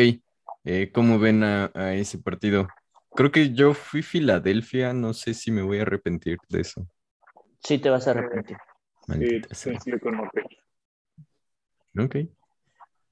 Eh, 0.62 0.92
¿cómo 0.94 1.18
ven 1.18 1.42
a, 1.42 1.72
a 1.74 1.94
ese 1.94 2.18
partido? 2.18 2.68
Creo 3.16 3.32
que 3.32 3.52
yo 3.52 3.74
fui 3.74 4.02
Filadelfia, 4.02 4.92
no 4.92 5.12
sé 5.12 5.34
si 5.34 5.50
me 5.50 5.62
voy 5.62 5.80
a 5.80 5.82
arrepentir 5.82 6.38
de 6.48 6.60
eso. 6.60 6.86
Sí, 7.64 7.78
te 7.78 7.90
vas 7.90 8.06
a 8.06 8.12
arrepentir. 8.12 8.56
Sí, 8.58 9.04
Maldita 9.08 9.54
sea. 9.56 9.72
coincido 9.72 9.98
con 9.98 10.14
Mope. 10.14 10.42
Ok. 11.98 12.35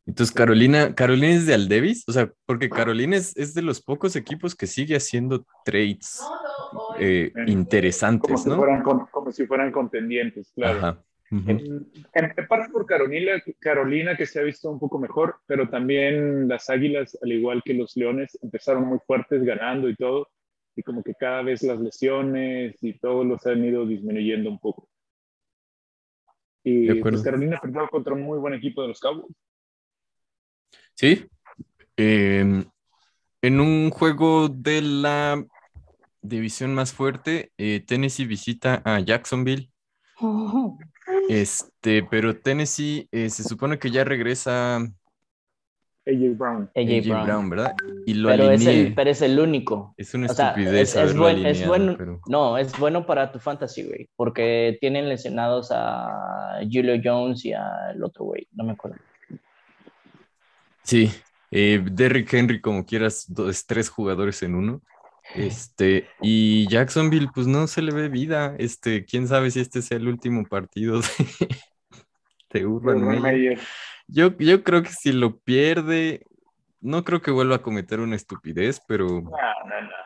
Entonces, 0.07 0.35
Carolina, 0.35 0.95
Carolina 0.95 1.33
es 1.35 1.47
de 1.47 1.55
Aldevis, 1.55 2.05
o 2.07 2.13
sea, 2.13 2.31
porque 2.45 2.69
Carolina 2.69 3.17
es, 3.17 3.35
es 3.37 3.55
de 3.55 3.63
los 3.63 3.81
pocos 3.81 4.17
equipos 4.17 4.55
que 4.55 4.67
sigue 4.67 4.97
haciendo 4.97 5.47
trades 5.65 6.21
eh, 6.99 7.31
Como 7.33 7.49
interesantes, 7.49 8.43
si, 8.43 8.49
¿no? 8.51 8.57
fueran, 8.57 8.83
con- 8.83 9.07
como 9.07 9.33
si 9.33 9.47
fueran 9.47 9.73
contendientes, 9.73 10.53
claro. 10.55 10.79
Ajá. 10.79 11.05
En, 11.31 11.91
en 12.13 12.47
parte 12.47 12.71
por 12.71 12.87
Carolina, 12.87 13.43
Carolina, 13.59 14.17
que 14.17 14.27
se 14.27 14.39
ha 14.39 14.43
visto 14.43 14.71
un 14.71 14.79
poco 14.79 14.99
mejor, 14.99 15.37
pero 15.47 15.69
también 15.69 16.47
las 16.49 16.69
Águilas, 16.71 17.19
al 17.23 17.33
igual 17.33 17.63
que 17.65 17.75
los 17.75 17.97
Leones, 17.97 18.39
empezaron 18.43 18.85
muy 18.87 18.99
fuertes 19.07 19.43
ganando 19.43 19.89
y 19.89 19.97
todo, 19.97 20.29
y 20.77 20.83
como 20.83 21.03
que 21.03 21.15
cada 21.15 21.43
vez 21.43 21.63
las 21.63 21.81
lesiones 21.81 22.77
y 22.83 22.99
todo 22.99 23.25
los 23.25 23.45
han 23.47 23.65
ido 23.65 23.85
disminuyendo 23.87 24.51
un 24.51 24.61
poco. 24.61 24.89
Y 26.63 26.95
pues 27.01 27.23
Carolina 27.23 27.59
perdió 27.61 27.89
contra 27.89 28.15
un 28.15 28.23
muy 28.23 28.39
buen 28.39 28.55
equipo 28.55 28.83
de 28.83 28.89
los 28.89 29.01
Cowboys. 29.01 29.35
Sí. 30.95 31.27
Eh, 31.97 32.65
en 33.43 33.61
un 33.61 33.91
juego 33.91 34.49
de 34.49 34.81
la 34.83 35.45
división 36.23 36.75
más 36.75 36.93
fuerte, 36.93 37.53
eh, 37.59 37.85
Tennessee 37.87 38.25
visita 38.27 38.81
a 38.85 39.01
Jacksonville. 39.01 39.71
Este, 41.29 42.03
pero 42.05 42.37
Tennessee 42.39 43.09
eh, 43.13 43.29
se 43.31 43.43
supone 43.45 43.79
que 43.79 43.91
ya 43.91 44.05
regresa 44.05 44.77
AJ 46.07 46.37
Brown. 46.37 46.71
AJ 46.75 47.07
Brown. 47.09 47.25
Brown, 47.27 47.51
¿verdad? 47.51 47.75
Y 48.07 48.15
lo 48.15 48.29
Pero 48.29 48.51
es, 48.51 48.67
el, 48.67 48.95
pero 48.95 49.11
es 49.11 49.23
el 49.23 49.39
único. 49.39 49.95
Es 49.97 50.15
una 50.15 50.27
O 50.27 50.35
sea, 50.35 50.49
estupidez 50.51 50.75
es, 50.75 50.89
es, 50.91 50.97
haberlo 50.97 51.23
buen- 51.23 51.39
es 51.39 51.45
alineado, 51.47 51.69
bueno. 51.69 51.95
pero- 51.99 52.21
No, 52.27 52.59
es 52.59 52.79
bueno 52.79 53.07
para 53.07 53.33
tu 53.33 53.39
fantasy, 53.39 53.83
güey. 53.85 54.09
Porque 54.17 54.77
tienen 54.81 55.09
lesionados 55.09 55.69
a 55.71 56.59
Julio 56.71 57.01
Jones 57.03 57.45
y 57.45 57.53
al 57.53 58.03
otro 58.03 58.25
güey. 58.27 58.47
No 58.53 58.65
me 58.65 58.73
acuerdo. 58.73 58.97
Sí, 60.85 61.11
eh, 61.51 61.83
Derrick 61.85 62.33
Henry, 62.33 62.61
como 62.61 62.85
quieras, 62.85 63.25
dos, 63.29 63.67
tres 63.67 63.89
jugadores 63.89 64.43
en 64.43 64.55
uno. 64.55 64.83
Este, 65.35 66.09
y 66.21 66.69
Jacksonville, 66.69 67.29
pues 67.35 67.47
no 67.47 67.67
se 67.67 67.83
le 67.83 67.93
ve 67.93 68.09
vida. 68.09 68.55
Este, 68.59 69.05
quién 69.05 69.27
sabe 69.27 69.51
si 69.51 69.61
este 69.61 69.83
sea 69.83 69.97
el 69.97 70.09
último 70.09 70.45
partido 70.45 71.01
de, 71.01 71.09
de 72.53 72.67
Urban 72.67 72.99
Urban 72.99 73.23
Meyer. 73.23 73.57
Meyer. 73.57 73.61
Yo, 74.07 74.37
yo 74.37 74.63
creo 74.63 74.83
que 74.83 74.91
si 74.91 75.13
lo 75.13 75.39
pierde, 75.39 76.27
no 76.81 77.05
creo 77.05 77.23
que 77.23 77.31
vuelva 77.31 77.57
a 77.57 77.63
cometer 77.63 78.01
una 78.01 78.17
estupidez, 78.17 78.81
pero 78.87 79.07
No, 79.07 79.31
no, 79.31 79.81
no. 79.81 80.05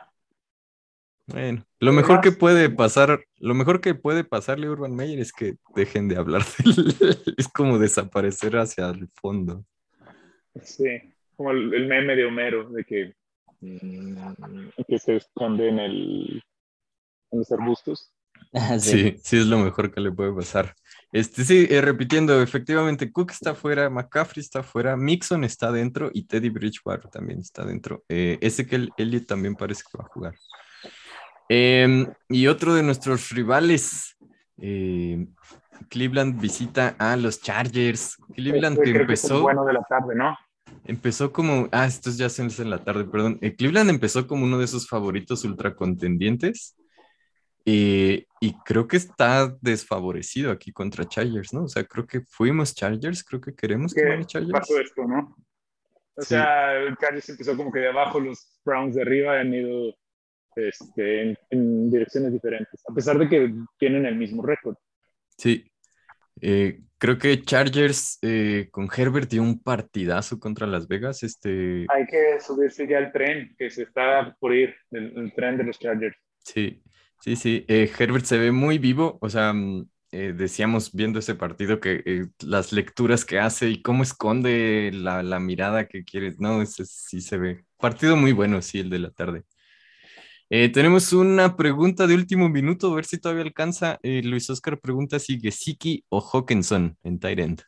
Bueno, 1.27 1.63
lo 1.79 1.93
mejor 1.93 2.21
que 2.21 2.31
puede 2.31 2.71
pasar, 2.71 3.23
lo 3.37 3.53
mejor 3.53 3.81
que 3.81 3.93
puede 3.93 4.23
pasarle 4.23 4.65
a 4.65 4.71
Urban 4.71 4.95
Meyer 4.95 5.19
es 5.19 5.31
que 5.31 5.57
dejen 5.75 6.07
de 6.07 6.17
hablar 6.17 6.43
de 6.43 6.71
él. 6.71 6.95
Es 7.37 7.47
como 7.47 7.77
desaparecer 7.77 8.57
hacia 8.57 8.89
el 8.89 9.07
fondo. 9.09 9.63
Sí, 10.61 11.13
como 11.35 11.51
el, 11.51 11.73
el 11.73 11.87
meme 11.87 12.15
de 12.15 12.25
Homero, 12.25 12.69
de 12.69 12.83
que, 12.83 13.13
mm, 13.61 14.69
que 14.87 14.99
se 14.99 15.17
esconde 15.17 15.69
en, 15.69 15.79
el, 15.79 16.43
en 17.31 17.39
los 17.39 17.51
arbustos. 17.51 18.11
Sí, 18.79 19.17
sí, 19.23 19.37
es 19.37 19.45
lo 19.45 19.59
mejor 19.59 19.91
que 19.93 20.01
le 20.01 20.11
puede 20.11 20.33
pasar. 20.33 20.73
Este, 21.11 21.43
sí, 21.43 21.67
eh, 21.69 21.81
repitiendo, 21.81 22.41
efectivamente, 22.41 23.11
Cook 23.11 23.31
está 23.31 23.55
fuera, 23.55 23.89
McCaffrey 23.89 24.41
está 24.41 24.63
fuera, 24.63 24.95
Mixon 24.95 25.43
está 25.43 25.71
dentro 25.71 26.09
y 26.13 26.23
Teddy 26.23 26.49
Bridgewater 26.49 27.09
también 27.09 27.39
está 27.39 27.65
dentro. 27.65 28.03
Eh, 28.09 28.37
ese 28.41 28.65
que 28.65 28.75
el 28.75 28.91
Elliot 28.97 29.25
también 29.25 29.55
parece 29.55 29.83
que 29.89 29.97
va 29.97 30.05
a 30.05 30.09
jugar. 30.09 30.35
Em, 31.47 32.07
y 32.29 32.47
otro 32.47 32.75
de 32.75 32.83
nuestros 32.83 33.29
rivales, 33.29 34.15
eh, 34.61 35.25
Cleveland 35.89 36.39
visita 36.39 36.95
a 36.99 37.15
los 37.15 37.41
Chargers. 37.41 38.17
Cleveland 38.33 38.77
Creo 38.77 38.83
que 38.83 38.89
es 38.91 38.95
el 38.95 39.01
empezó, 39.01 39.41
bueno 39.41 39.65
de 39.65 39.73
la 39.73 39.83
tarde, 39.83 40.15
¿no? 40.15 40.37
empezó 40.85 41.31
como, 41.31 41.67
ah, 41.71 41.85
estos 41.85 42.17
ya 42.17 42.29
se 42.29 42.41
en 42.43 42.69
la 42.69 42.83
tarde, 42.83 43.05
perdón. 43.05 43.37
Eh, 43.41 43.55
Cleveland 43.55 43.89
empezó 43.89 44.27
como 44.27 44.45
uno 44.45 44.57
de 44.57 44.65
esos 44.65 44.87
favoritos 44.87 45.43
ultra 45.45 45.75
contendientes. 45.75 46.75
eh, 47.65 48.25
y 48.41 48.53
creo 48.63 48.87
que 48.87 48.97
está 48.97 49.55
desfavorecido 49.61 50.49
aquí 50.51 50.71
contra 50.71 51.05
Chargers, 51.05 51.53
¿no? 51.53 51.65
O 51.65 51.67
sea, 51.67 51.83
creo 51.83 52.07
que 52.07 52.21
fuimos 52.21 52.73
Chargers, 52.73 53.23
creo 53.23 53.41
que 53.41 53.53
queremos 53.53 53.93
que 53.93 54.01
gane 54.01 54.25
Chargers. 54.25 54.51
pasó 54.53 54.79
esto, 54.79 55.03
¿no? 55.05 55.35
O 56.15 56.21
Sí. 56.21 56.29
sea, 56.29 56.73
el 56.73 56.95
Chargers 56.97 57.29
empezó 57.29 57.55
como 57.57 57.71
que 57.71 57.79
de 57.79 57.89
abajo, 57.89 58.19
los 58.19 58.59
Browns 58.65 58.95
de 58.95 59.01
arriba 59.01 59.39
han 59.39 59.53
ido 59.53 59.93
este, 60.55 61.21
en, 61.21 61.37
en 61.51 61.91
direcciones 61.91 62.31
diferentes, 62.33 62.81
a 62.89 62.93
pesar 62.93 63.17
de 63.19 63.29
que 63.29 63.53
tienen 63.77 64.05
el 64.05 64.15
mismo 64.15 64.41
récord. 64.41 64.75
Sí. 65.37 65.68
Eh, 66.41 66.81
creo 66.97 67.17
que 67.17 67.41
Chargers 67.41 68.17
eh, 68.21 68.67
con 68.71 68.89
Herbert 68.95 69.29
dio 69.29 69.41
un 69.43 69.61
partidazo 69.61 70.39
contra 70.39 70.67
Las 70.67 70.87
Vegas. 70.87 71.23
Este, 71.23 71.85
Hay 71.87 72.05
que 72.07 72.39
subirse 72.39 72.87
ya 72.87 72.97
al 72.99 73.11
tren, 73.11 73.55
que 73.57 73.69
se 73.69 73.83
está 73.83 74.35
por 74.39 74.53
ir, 74.53 74.75
el, 74.91 75.17
el 75.17 75.33
tren 75.33 75.57
de 75.57 75.63
los 75.65 75.79
Chargers. 75.79 76.17
sí, 76.43 76.81
sí, 77.19 77.35
sí. 77.35 77.65
Eh, 77.67 77.89
Herbert 77.97 78.25
se 78.25 78.37
ve 78.37 78.51
muy 78.51 78.77
vivo. 78.77 79.17
O 79.21 79.29
sea, 79.29 79.53
mm, 79.53 79.87
decíamos 80.11 80.91
viendo 80.93 81.19
ese 81.19 81.35
partido 81.35 81.79
que 81.79 82.29
las 82.39 82.71
lecturas 82.73 83.25
que 83.25 83.39
hace 83.39 83.69
y 83.69 83.81
cómo 83.81 84.03
esconde 84.03 84.91
la, 84.93 85.21
la 85.23 85.39
mirada 85.39 85.87
que 85.87 86.03
quiere. 86.03 86.35
No, 86.39 86.61
ese 86.61 86.85
sí 86.85 87.21
se 87.21 87.37
ve. 87.37 87.65
Partido 87.77 88.15
muy 88.15 88.31
bueno, 88.33 88.61
sí, 88.61 88.79
el 88.79 88.89
de 88.89 88.99
la 88.99 89.11
tarde. 89.11 89.43
Eh, 90.51 90.69
tenemos 90.69 91.13
una 91.13 91.55
pregunta 91.55 92.07
de 92.07 92.15
último 92.15 92.49
minuto, 92.49 92.91
a 92.91 92.95
ver 92.95 93.05
si 93.05 93.19
todavía 93.19 93.43
alcanza. 93.43 93.99
Eh, 94.01 94.21
Luis 94.23 94.49
Oscar 94.49 94.79
pregunta 94.79 95.19
si 95.19 95.39
Gesicki 95.39 96.03
o 96.09 96.21
Hawkinson 96.21 96.97
en 97.03 97.19
tight 97.19 97.39
end. 97.39 97.61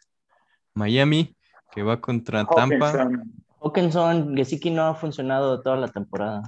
Miami, 0.73 1.35
que 1.71 1.83
va 1.83 2.01
contra 2.01 2.45
Tampa. 2.45 2.89
Hawkinson. 2.91 3.33
Hawkinson, 3.61 4.35
Gesicki 4.35 4.71
no 4.71 4.83
ha 4.87 4.95
funcionado 4.95 5.61
toda 5.61 5.77
la 5.77 5.87
temporada. 5.89 6.41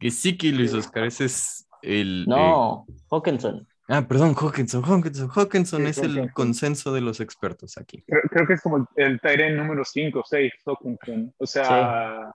Gesicki, 0.00 0.50
Luis 0.50 0.74
Oscar, 0.74 1.04
ese 1.04 1.26
es 1.26 1.68
el... 1.82 2.22
eh, 2.22 2.24
No, 2.26 2.84
Hawkinson. 3.08 3.68
ah, 3.88 4.02
perdón, 4.08 4.34
Hawkinson. 4.34 4.82
Hawkinson, 4.82 5.30
Hawkinson 5.32 5.82
Sí, 5.84 5.90
es 5.90 5.98
el 5.98 6.32
consenso 6.32 6.92
de 6.92 7.02
los 7.02 7.20
expertos 7.20 7.78
aquí. 7.78 8.02
Creo, 8.04 8.22
creo 8.28 8.46
que 8.48 8.54
es 8.54 8.62
como 8.62 8.88
el 8.96 9.20
Tyrant 9.20 9.56
número 9.56 9.84
5 9.84 10.18
o 10.18 10.24
6, 10.26 10.52
Hawkinson. 10.66 11.32
O 11.38 11.46
sea, 11.46 12.32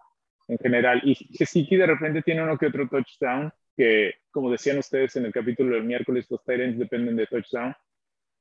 en 0.52 0.58
general. 0.58 1.02
Y 1.04 1.16
Gesicki 1.16 1.78
de 1.78 1.88
repente 1.88 2.22
tiene 2.22 2.44
uno 2.44 2.58
que 2.58 2.68
otro 2.68 2.88
touchdown, 2.88 3.52
que 3.76 4.14
como 4.32 4.52
decían 4.52 4.78
ustedes 4.80 5.16
en 5.16 5.26
el 5.26 5.32
capítulo 5.32 5.76
del 5.76 5.86
miércoles, 5.86 6.28
los 6.30 6.44
Tyrants 6.44 6.78
dependen 6.78 7.16
de 7.16 7.26
touchdown, 7.26 7.74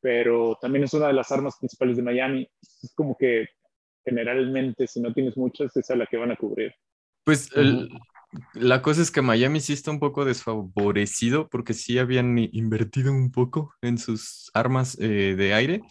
pero 0.01 0.59
también 0.61 0.85
es 0.85 0.93
una 0.95 1.07
de 1.07 1.13
las 1.13 1.31
armas 1.31 1.57
principales 1.59 1.97
de 1.97 2.03
Miami. 2.03 2.51
Es 2.83 2.93
como 2.97 3.17
que 3.17 3.47
generalmente, 4.05 4.87
si 4.89 5.01
no 5.01 5.13
tienes 5.13 5.37
muchas, 5.37 5.77
es 5.77 5.89
la 5.91 6.07
que 6.07 6.17
van 6.17 6.33
a 6.33 6.37
cubrir. 6.37 6.75
Pues 7.25 7.51
el- 7.55 7.89
la 8.55 8.83
cosa 8.83 9.03
es 9.03 9.11
que 9.11 9.23
Miami 9.23 9.61
sí 9.61 9.73
está 9.73 9.91
un 9.93 10.01
poco 10.01 10.25
desfavorecido 10.25 11.49
porque 11.49 11.75
sí 11.75 11.99
habían 11.99 12.39
invertido 12.39 13.13
un 13.13 13.31
poco 13.31 13.75
en 13.83 13.99
sus 13.99 14.51
armas 14.55 14.99
eh, 15.01 15.35
de 15.37 15.55
aire, 15.55 15.83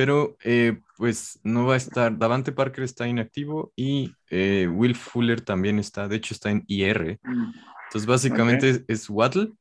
pero 0.00 0.38
eh, 0.42 0.80
pues 0.96 1.38
no 1.42 1.66
va 1.66 1.74
a 1.74 1.76
estar. 1.76 2.16
Davante 2.16 2.52
Parker 2.52 2.84
está 2.84 3.06
inactivo 3.06 3.70
y 3.76 4.10
eh, 4.30 4.66
Will 4.66 4.94
Fuller 4.94 5.42
también 5.42 5.78
está, 5.78 6.08
de 6.08 6.16
hecho 6.16 6.32
está 6.32 6.50
en 6.50 6.64
IR. 6.68 7.20
Entonces 7.22 8.06
básicamente 8.06 8.70
es, 8.70 8.84
es 8.88 9.10
Waddle 9.10 9.52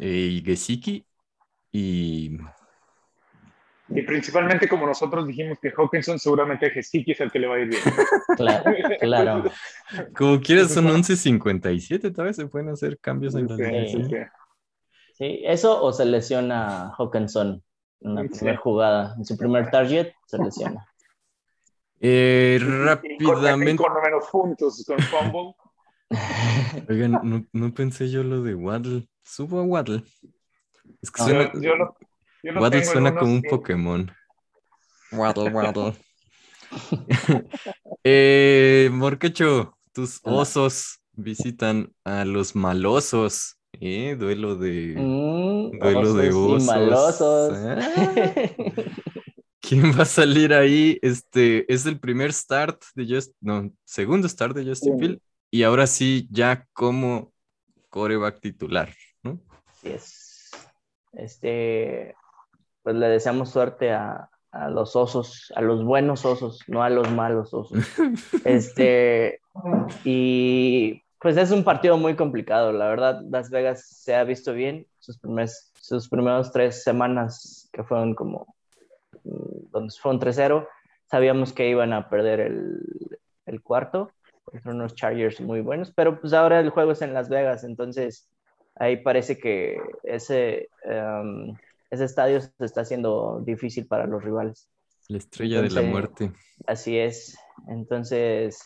eh, 0.00 0.30
y 0.32 0.42
Gesicki 0.42 1.06
y 1.72 2.38
Y 3.90 4.00
principalmente 4.00 4.66
como 4.66 4.86
nosotros 4.86 5.26
dijimos 5.26 5.58
que 5.60 5.70
Hawkinson, 5.76 6.18
seguramente 6.18 6.70
Gesicki 6.70 7.12
es 7.12 7.20
el 7.20 7.30
que 7.30 7.38
le 7.38 7.48
va 7.48 7.56
a 7.56 7.58
ir 7.60 7.68
bien. 7.68 7.82
Claro, 8.34 8.64
claro. 8.98 9.44
como 10.16 10.40
quieras 10.40 10.72
son 10.72 10.86
Entonces, 10.86 11.22
11.57, 11.26 12.14
tal 12.14 12.24
vez 12.24 12.36
se 12.36 12.46
pueden 12.46 12.70
hacer 12.70 12.98
cambios 12.98 13.34
en 13.34 13.46
la 13.46 13.56
Sí, 13.56 13.62
línea. 13.62 13.86
sí, 13.88 14.04
sí. 14.04 14.16
Sí, 15.12 15.42
eso 15.44 15.82
o 15.82 15.92
se 15.92 16.06
lesiona 16.06 16.92
Hawkinson 16.96 17.62
en 18.00 18.14
la 18.14 18.22
Sí. 18.22 18.28
primera 18.28 18.56
jugada. 18.58 19.14
En 19.16 19.24
su 19.24 19.36
primer 19.36 19.70
target 19.70 20.12
se 20.26 20.38
lesiona. 20.38 20.86
Eh, 22.00 22.58
rápidamente. 22.60 23.82
con 23.82 23.92
menos 24.02 24.24
puntos, 24.30 24.84
con 24.86 24.98
fumble. 25.00 25.54
Oigan, 26.90 27.12
no, 27.22 27.44
no 27.52 27.74
pensé 27.74 28.10
yo 28.10 28.22
lo 28.22 28.42
de 28.42 28.54
Waddle. 28.54 29.08
Subo 29.22 29.60
a 29.60 29.62
Waddle. 29.62 30.02
Es 31.02 31.10
que 31.10 31.22
No. 31.22 31.28
suena, 31.28 31.52
Yo, 31.54 31.60
yo 31.60 31.76
lo, 31.76 31.96
yo 32.42 32.52
lo 32.52 32.60
Waddle 32.60 32.84
suena 32.84 33.14
como 33.16 33.32
un. 33.32 33.42
Pokémon. 33.42 34.12
Waddle, 35.12 35.50
Waddle. 35.50 35.94
eh, 38.04 38.88
Morquecho, 38.92 39.76
tus 39.92 40.20
osos 40.22 41.00
visitan 41.12 41.92
a 42.04 42.24
los 42.24 42.54
malosos. 42.54 43.55
Eh, 43.80 44.16
duelo 44.18 44.56
de. 44.56 44.94
Mm, 44.96 45.78
Duelo 45.78 46.14
de 46.14 46.28
osos 46.28 46.34
y 46.34 46.54
osos. 46.54 46.64
malosos. 46.64 47.52
Ah. 47.54 47.80
¿Quién 49.60 49.92
va 49.98 50.02
a 50.02 50.06
salir 50.06 50.52
ahí? 50.54 50.98
Este 51.02 51.70
es 51.72 51.86
el 51.86 51.98
primer 51.98 52.32
start 52.32 52.82
de 52.94 53.06
Just, 53.06 53.32
no, 53.40 53.70
segundo 53.84 54.28
start 54.28 54.56
de 54.56 54.64
Justin. 54.64 54.98
Field. 54.98 55.20
Y 55.50 55.62
ahora 55.64 55.86
sí, 55.86 56.28
ya 56.30 56.66
como 56.72 57.32
coreback 57.90 58.40
titular, 58.40 58.92
¿no? 59.22 59.40
Así 59.66 59.88
es. 59.88 60.50
Este, 61.14 62.14
pues 62.82 62.94
le 62.94 63.08
deseamos 63.08 63.50
suerte 63.50 63.90
a, 63.90 64.30
a 64.52 64.70
los 64.70 64.94
osos, 64.94 65.52
a 65.56 65.62
los 65.62 65.84
buenos 65.84 66.24
osos, 66.24 66.60
no 66.68 66.82
a 66.82 66.90
los 66.90 67.10
malos 67.10 67.52
osos. 67.52 67.78
Este, 68.44 69.40
y 70.04 71.02
pues 71.26 71.36
es 71.38 71.50
un 71.50 71.64
partido 71.64 71.96
muy 71.96 72.14
complicado, 72.14 72.70
la 72.70 72.86
verdad. 72.86 73.20
Las 73.28 73.50
Vegas 73.50 73.84
se 73.84 74.14
ha 74.14 74.22
visto 74.22 74.52
bien 74.52 74.86
sus 75.00 75.18
primeros, 75.18 75.72
sus 75.80 76.08
primeros 76.08 76.52
tres 76.52 76.84
semanas 76.84 77.68
que 77.72 77.82
fueron 77.82 78.14
como, 78.14 78.54
mm, 79.24 79.72
donde 79.72 79.92
fueron 80.00 80.20
3-0, 80.20 80.68
sabíamos 81.10 81.52
que 81.52 81.68
iban 81.68 81.92
a 81.92 82.08
perder 82.08 82.38
el, 82.38 82.80
el 83.46 83.60
cuarto, 83.60 84.12
son 84.62 84.76
unos 84.76 84.94
Chargers 84.94 85.40
muy 85.40 85.62
buenos, 85.62 85.90
pero 85.90 86.20
pues 86.20 86.32
ahora 86.32 86.60
el 86.60 86.70
juego 86.70 86.92
es 86.92 87.02
en 87.02 87.12
Las 87.12 87.28
Vegas, 87.28 87.64
entonces 87.64 88.30
ahí 88.76 88.98
parece 88.98 89.36
que 89.36 89.80
ese, 90.04 90.68
em, 90.84 91.56
ese 91.90 92.04
estadio 92.04 92.40
se 92.40 92.52
está 92.60 92.82
haciendo 92.82 93.40
difícil 93.44 93.88
para 93.88 94.06
los 94.06 94.22
rivales. 94.22 94.70
La 95.08 95.18
estrella 95.18 95.56
de 95.60 95.70
la 95.70 95.80
Entonces- 95.80 95.90
muerte. 95.90 96.32
Así 96.68 96.96
es. 96.96 97.36
Entonces, 97.66 98.64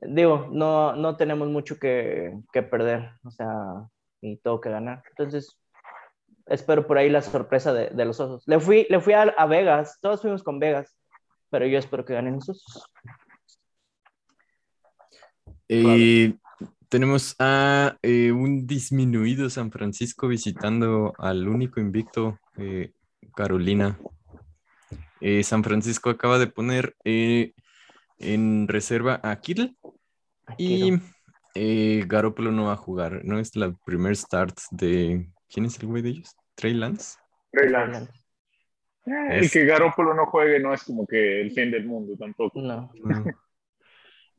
digo, 0.00 0.48
no, 0.50 0.96
no 0.96 1.16
tenemos 1.16 1.48
mucho 1.48 1.78
que, 1.78 2.36
que 2.52 2.62
perder, 2.62 3.10
o 3.24 3.30
sea, 3.30 3.48
y 4.20 4.36
todo 4.38 4.60
que 4.60 4.70
ganar. 4.70 5.02
Entonces, 5.10 5.58
espero 6.46 6.86
por 6.86 6.98
ahí 6.98 7.10
la 7.10 7.22
sorpresa 7.22 7.72
de, 7.72 7.88
de 7.90 8.04
los 8.04 8.18
osos. 8.20 8.42
Le 8.46 8.58
fui, 8.58 8.86
le 8.88 9.00
fui 9.00 9.12
a, 9.12 9.22
a 9.22 9.46
Vegas, 9.46 9.98
todos 10.00 10.22
fuimos 10.22 10.42
con 10.42 10.58
Vegas, 10.58 10.96
pero 11.50 11.66
yo 11.66 11.78
espero 11.78 12.04
que 12.04 12.14
ganen 12.14 12.34
los 12.34 12.48
osos. 12.48 12.84
Eh, 15.68 16.34
tenemos 16.88 17.34
a 17.38 17.96
eh, 18.02 18.32
un 18.32 18.66
disminuido 18.66 19.48
San 19.48 19.70
Francisco 19.70 20.28
visitando 20.28 21.14
al 21.18 21.48
único 21.48 21.80
invicto, 21.80 22.38
eh, 22.58 22.92
Carolina. 23.34 23.98
Eh, 25.20 25.42
San 25.42 25.64
Francisco 25.64 26.10
acaba 26.10 26.38
de 26.38 26.48
poner 26.48 26.94
en 28.22 28.68
reserva 28.68 29.20
a 29.22 29.40
Kittle 29.40 29.74
y 30.58 30.94
eh, 31.54 32.04
Garoppolo 32.06 32.50
no 32.52 32.64
va 32.66 32.72
a 32.74 32.76
jugar. 32.76 33.24
No 33.24 33.38
es 33.38 33.54
la 33.56 33.72
primer 33.84 34.16
start 34.16 34.58
de. 34.70 35.28
¿Quién 35.48 35.66
es 35.66 35.78
el 35.80 35.86
güey 35.86 36.02
de 36.02 36.10
ellos? 36.10 36.34
Trey 36.54 36.74
Lance. 36.74 37.16
Trey 37.50 37.68
Lance. 37.70 38.10
Eh, 39.06 39.10
El 39.30 39.44
Es- 39.44 39.52
que 39.52 39.64
Garoppolo 39.64 40.14
no 40.14 40.26
juegue 40.26 40.60
no 40.60 40.72
es 40.72 40.82
como 40.84 41.06
que 41.06 41.40
el 41.40 41.50
fin 41.50 41.70
del 41.70 41.86
mundo 41.86 42.14
tampoco. 42.18 42.60
No. 42.62 42.90
No. 43.04 43.24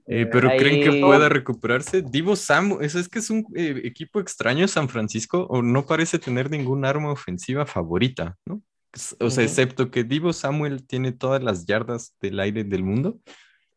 Eh, 0.05 0.25
pero 0.25 0.49
¿creen 0.57 0.81
que 0.83 0.89
Ahí- 0.97 1.01
pueda 1.01 1.29
recuperarse? 1.29 2.01
Divo 2.01 2.35
Samu, 2.35 2.81
eso 2.81 2.99
es 2.99 3.07
que 3.07 3.19
es 3.19 3.29
un 3.29 3.45
eh, 3.55 3.81
equipo 3.85 4.19
extraño 4.19 4.67
San 4.67 4.89
Francisco, 4.89 5.47
o 5.49 5.61
no 5.61 5.85
parece 5.85 6.19
tener 6.19 6.51
ningún 6.51 6.83
arma 6.83 7.09
ofensiva 7.11 7.65
favorita, 7.65 8.35
¿no? 8.45 8.61
S- 8.91 9.15
O 9.21 9.29
sea, 9.29 9.43
excepto 9.45 9.89
que 9.89 10.03
Divo 10.03 10.33
Samuel 10.33 10.85
tiene 10.85 11.13
todas 11.13 11.41
las 11.41 11.65
yardas 11.65 12.15
del 12.21 12.39
aire 12.41 12.63
del 12.65 12.83
mundo. 12.83 13.17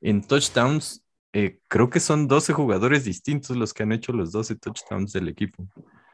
En 0.07 0.23
touchdowns, 0.23 1.05
eh, 1.33 1.59
creo 1.67 1.91
que 1.91 1.99
son 1.99 2.29
12 2.29 2.53
jugadores 2.53 3.05
distintos 3.05 3.57
los 3.57 3.75
que 3.75 3.83
han 3.83 3.91
hecho 3.91 4.13
los 4.13 4.31
12 4.31 4.55
touchdowns 4.55 5.13
del 5.13 5.27
equipo. 5.27 5.65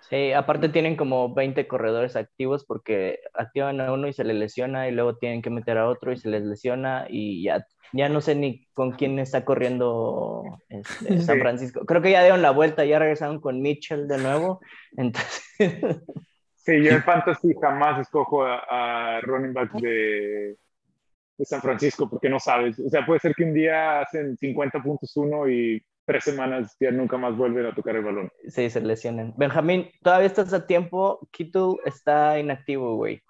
Sí, 0.09 0.33
aparte 0.33 0.71
tienen 0.71 0.97
como 0.97 1.35
20 1.35 1.69
corredores 1.69 2.17
activos 2.17 2.65
porque 2.65 3.19
activan 3.35 3.83
a 3.83 3.93
uno 3.93 4.09
y 4.09 4.15
se 4.15 4.25
le 4.25 4.33
lesiona 4.33 4.89
y 4.89 4.93
luego 4.93 5.19
tienen 5.19 5.43
que 5.43 5.51
meter 5.51 5.77
a 5.77 5.91
otro 5.91 6.11
y 6.11 6.17
se 6.17 6.31
les 6.31 6.43
lesiona 6.43 7.05
y 7.11 7.43
ya, 7.43 7.67
ya 7.93 8.09
no 8.09 8.23
sé 8.23 8.35
ni 8.35 8.67
con 8.73 8.93
quién 8.93 9.19
está 9.19 9.45
corriendo 9.45 10.43
este, 10.71 11.19
San. 11.21 11.41
Francisco. 11.41 11.85
Creo 11.85 12.01
que 12.01 12.13
ya 12.13 12.23
dieron 12.23 12.41
la 12.41 12.51
vuelta, 12.51 12.87
ya 12.87 12.99
regresaron 12.99 13.43
con 13.43 13.61
Mitchell 13.61 14.09
de 14.09 14.17
nuevo. 14.17 14.63
Entonces, 14.97 16.01
Sí, 16.55 16.83
yo 16.83 16.93
en 16.93 17.03
Fantasy 17.03 17.55
jamás 17.61 18.01
escojo 18.01 18.43
a, 18.43 19.17
a 19.17 19.21
running 19.21 19.53
back 19.53 19.73
de, 19.73 20.57
de 21.39 21.45
San 21.45 21.61
Francisco 21.63 22.09
porque 22.09 22.29
no 22.29 22.39
sabes. 22.39 22.79
O 22.79 22.89
sea, 22.89 23.05
puede 23.07 23.21
ser 23.21 23.35
que 23.35 23.45
un 23.45 23.55
día 23.55 24.01
hacen 24.01 24.37
50 24.37 24.83
puntos 24.83 25.17
uno 25.17 25.49
y 25.49 25.83
tres 26.05 26.25
semanas 26.25 26.77
ya 26.81 26.91
nunca 26.91 27.17
más 27.17 27.37
vuelven 27.37 27.67
a 27.67 27.75
tocar 27.75 27.97
el 27.97 28.05
balón. 28.05 28.31
sí, 28.49 28.69
se 28.71 28.81
lesionan. 28.81 29.33
Benjamín, 29.37 29.91
todavía 30.03 30.27
estás 30.27 30.53
a 30.53 30.67
tiempo. 30.67 31.27
Kittle 31.31 31.77
está 31.85 32.39
inactivo, 32.39 32.97
güey. 32.97 33.23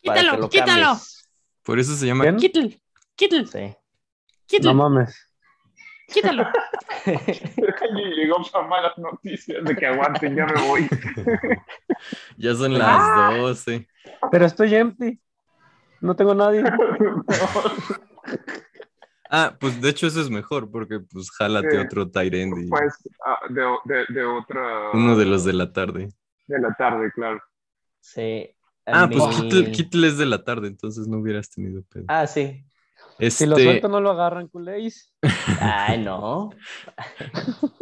Quítalo, 0.00 0.36
lo 0.36 0.48
quítalo. 0.48 0.82
cambies. 0.86 1.30
Por 1.62 1.78
eso 1.78 1.94
se 1.94 2.06
llama 2.06 2.24
¿Quién? 2.24 2.36
Kittle, 2.36 2.80
Kittle, 3.14 3.46
Sí. 3.46 3.74
Kittle, 4.46 4.72
No 4.72 4.74
mames. 4.74 5.16
quítalo. 6.08 6.44
Llegó 8.16 8.36
para 8.52 8.66
malas 8.66 8.98
noticias 8.98 9.64
de 9.64 9.76
que 9.76 9.86
aguanten, 9.86 10.34
ya 10.36 10.46
me 10.46 10.60
voy. 10.66 10.88
Ya 12.36 12.54
son 12.54 12.76
las 12.78 13.36
12. 13.38 13.86
Pero 14.30 14.46
estoy 14.46 14.74
empty. 14.74 15.20
No 16.02 16.14
tengo 16.14 16.34
nadie. 16.34 16.62
Ah, 19.34 19.56
pues 19.58 19.80
de 19.80 19.88
hecho 19.88 20.06
eso 20.06 20.20
es 20.20 20.28
mejor 20.28 20.70
porque 20.70 21.00
pues 21.00 21.30
jálate 21.30 21.70
Sí. 21.70 21.76
otro 21.78 22.10
tight 22.10 22.34
end 22.34 22.66
y 22.66 22.68
Pues 22.68 22.92
ah, 23.24 23.38
de, 23.48 23.62
de, 23.86 24.04
de 24.12 24.24
otra. 24.26 24.90
uno 24.92 25.16
de 25.16 25.24
los 25.24 25.42
de 25.46 25.54
la 25.54 25.72
tarde. 25.72 26.10
De 26.46 26.58
la 26.60 26.74
tarde, 26.74 27.10
claro. 27.14 27.40
Sí. 28.00 28.50
Ah, 28.84 29.08
pues 29.10 29.24
Kittle, 29.36 29.72
Kittle 29.72 30.08
es 30.08 30.18
de 30.18 30.26
la 30.26 30.44
tarde, 30.44 30.68
entonces 30.68 31.08
no 31.08 31.16
hubieras 31.16 31.48
tenido 31.48 31.82
pedo. 31.84 32.04
Ah, 32.08 32.26
sí. 32.26 32.62
Si 33.30 33.46
lo 33.46 33.56
Este, 33.56 33.64
suelto, 33.64 33.88
no 33.88 34.02
lo 34.02 34.10
agarran, 34.10 34.48
culéis. 34.48 35.14
Ay, 35.60 36.04
no. 36.04 36.50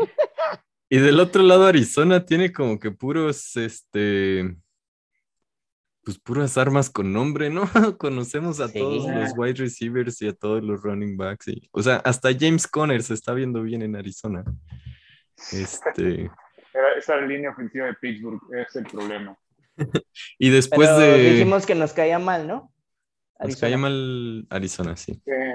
Y 0.92 0.98
del 0.98 1.18
otro 1.20 1.42
lado, 1.44 1.66
Arizona 1.66 2.24
tiene 2.24 2.52
como 2.52 2.78
que 2.78 2.90
puros, 2.92 3.56
este, 3.56 4.56
pues 6.02 6.18
puras 6.18 6.56
armas 6.58 6.88
con 6.90 7.12
nombre, 7.12 7.50
¿no? 7.50 7.62
Conocemos 7.98 8.60
a 8.60 8.68
Sí. 8.68 8.78
todos 8.78 9.06
los 9.14 9.32
wide 9.36 9.54
receivers 9.54 10.20
y 10.22 10.28
a 10.28 10.32
todos 10.32 10.62
los 10.62 10.82
running 10.82 11.16
backs. 11.16 11.48
Y, 11.48 11.68
o 11.72 11.82
sea, 11.82 11.96
hasta 11.96 12.30
James 12.38 12.66
Conner 12.66 13.02
se 13.02 13.14
está 13.14 13.32
viendo 13.34 13.62
bien 13.62 13.82
en 13.82 13.96
Arizona. 13.96 14.44
Este, 15.52 16.30
Era 16.74 16.94
esa 16.96 17.16
línea 17.20 17.50
ofensiva 17.50 17.86
de 17.86 17.94
Pittsburgh 17.94 18.40
es 18.54 18.76
el 18.76 18.84
problema. 18.84 19.36
y 20.38 20.50
después 20.50 20.88
Pero 20.88 21.00
de... 21.00 21.30
dijimos 21.32 21.66
que 21.66 21.74
nos 21.74 21.92
caía 21.92 22.18
mal, 22.18 22.46
¿no? 22.46 22.72
Nos 23.40 23.56
cae 23.56 23.76
mal 23.76 24.46
Arizona, 24.50 24.96
sí. 24.96 25.20
Eh, 25.26 25.54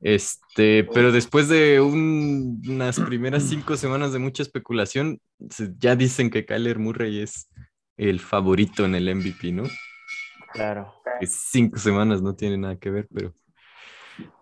Este, 0.00 0.84
pero 0.94 1.10
después 1.10 1.48
de 1.48 1.80
un- 1.80 2.62
unas 2.68 3.00
primeras 3.00 3.42
cinco 3.44 3.76
semanas 3.76 4.12
de 4.12 4.20
mucha 4.20 4.42
especulación, 4.44 5.20
ya 5.78 5.96
dicen 5.96 6.30
que 6.30 6.44
Kyler 6.46 6.78
Murray 6.78 7.20
es 7.20 7.48
el 7.98 8.20
favorito 8.20 8.84
en 8.84 8.94
el 8.94 9.14
MVP, 9.14 9.52
¿no? 9.52 9.64
Claro. 10.52 10.94
Cinco 11.26 11.78
semanas 11.78 12.22
no 12.22 12.34
tiene 12.34 12.56
nada 12.56 12.78
que 12.78 12.90
ver, 12.90 13.08
pero. 13.12 13.34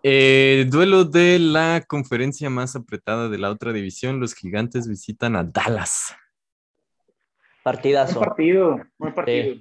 Eh, 0.03 0.67
duelo 0.71 1.05
de 1.05 1.39
la 1.39 1.85
conferencia 1.87 2.49
más 2.49 2.77
apretada 2.77 3.29
de 3.29 3.39
la 3.39 3.51
otra 3.51 3.73
división. 3.73 4.21
Los 4.21 4.35
gigantes 4.35 4.87
visitan 4.89 5.37
a 5.37 5.45
Dallas. 5.45 6.15
buen 6.15 7.63
Partidazo. 7.63 8.21
partido, 8.21 8.81
buen 8.99 9.15
partido. 9.15 9.57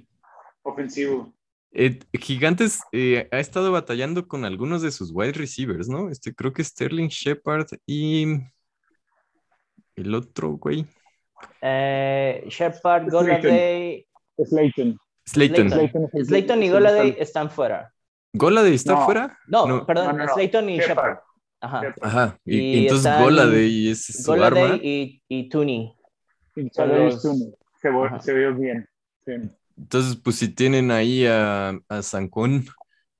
Ofensivo. 0.62 1.32
Eh, 1.72 1.98
gigantes 2.14 2.80
eh, 2.92 3.28
ha 3.30 3.38
estado 3.38 3.72
batallando 3.72 4.26
con 4.28 4.44
algunos 4.44 4.80
de 4.82 4.90
sus 4.90 5.10
wide 5.12 5.32
receivers, 5.32 5.88
¿no? 5.88 6.08
Este, 6.10 6.34
creo 6.34 6.52
que 6.52 6.64
Sterling 6.64 7.08
Shepard 7.08 7.66
y 7.86 8.38
el 9.96 10.14
otro, 10.14 10.52
güey. 10.52 10.86
Eh, 11.60 12.44
Shepard, 12.48 13.08
Slayton. 13.08 13.10
Goladay, 13.10 14.06
Slayton. 14.44 14.98
Slayton. 15.26 15.70
Slayton. 16.24 16.62
y 16.62 16.68
Goladay 16.70 17.16
están 17.18 17.50
fuera. 17.50 17.92
¿Goladay 18.32 18.74
está 18.74 18.92
No. 18.94 19.04
fuera? 19.04 19.38
No, 19.48 19.66
No. 19.66 19.86
perdón, 19.86 20.06
No, 20.08 20.12
no, 20.18 20.26
no. 20.26 20.34
Slayton 20.34 20.68
y 20.70 20.78
Shepard. 20.78 20.88
Shepard. 20.94 21.18
Ajá. 21.60 21.94
Ajá. 22.02 22.38
Y, 22.44 22.56
Y 22.56 22.60
y 22.60 22.82
entonces 22.82 23.06
están 23.06 23.22
Goladay 23.24 23.88
es 23.90 24.04
su 24.04 24.30
Goladay 24.30 24.62
arma. 24.64 24.76
y, 24.82 25.22
y 25.28 25.48
los- 27.06 27.16
Stone. 27.16 27.52
Se, 27.80 27.88
Ajá. 27.88 28.20
se 28.20 28.34
vio 28.34 28.54
bien. 28.54 28.88
Sí. 29.24 29.32
Entonces, 29.78 30.16
pues 30.16 30.36
si 30.36 30.48
tienen 30.48 30.90
ahí 30.90 31.26
a, 31.26 31.78
a 31.88 32.02
Sancón, 32.02 32.64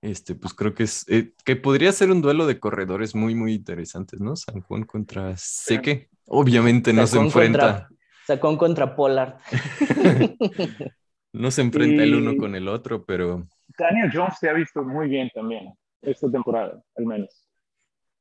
este, 0.02 0.34
pues 0.34 0.54
creo 0.54 0.74
que 0.74 0.84
es, 0.84 1.04
eh, 1.08 1.32
que 1.44 1.56
podría 1.56 1.92
ser 1.92 2.10
un 2.10 2.22
duelo 2.22 2.46
de 2.46 2.58
corredores 2.60 3.14
muy, 3.14 3.34
muy 3.34 3.54
interesantes, 3.54 4.20
¿no? 4.20 4.36
Sancón 4.36 4.84
contra 4.84 5.34
Seque. 5.36 6.08
Obviamente 6.26 6.92
no 6.92 7.06
se 7.06 7.18
enfrenta, 7.18 7.58
contra- 7.60 7.88
Sacón 8.26 8.56
contra 8.56 8.96
Pollard. 8.96 9.38
no 11.32 11.50
se 11.50 11.60
enfrenta 11.60 12.02
el 12.02 12.14
uno 12.14 12.36
con 12.36 12.54
el 12.54 12.68
otro, 12.68 13.04
pero, 13.04 13.46
Daniel 13.78 14.10
Jones 14.12 14.34
se 14.40 14.48
ha 14.48 14.52
visto 14.52 14.82
muy 14.82 15.08
bien 15.08 15.30
también 15.34 15.72
esta 16.02 16.30
temporada, 16.30 16.82
al 16.96 17.06
menos. 17.06 17.46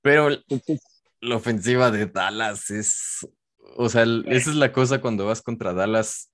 pero 0.02 0.30
Entonces, 0.30 0.82
la 1.22 1.38
ofensiva 1.38 1.92
de 1.92 2.06
Dallas 2.06 2.70
es, 2.70 3.28
o 3.78 3.90
sea, 3.90 4.04
el- 4.04 4.26
esa 4.28 4.52
es 4.52 4.56
la 4.56 4.72
cosa 4.72 5.02
cuando 5.02 5.26
vas 5.26 5.42
contra 5.42 5.74
Dallas 5.74 6.32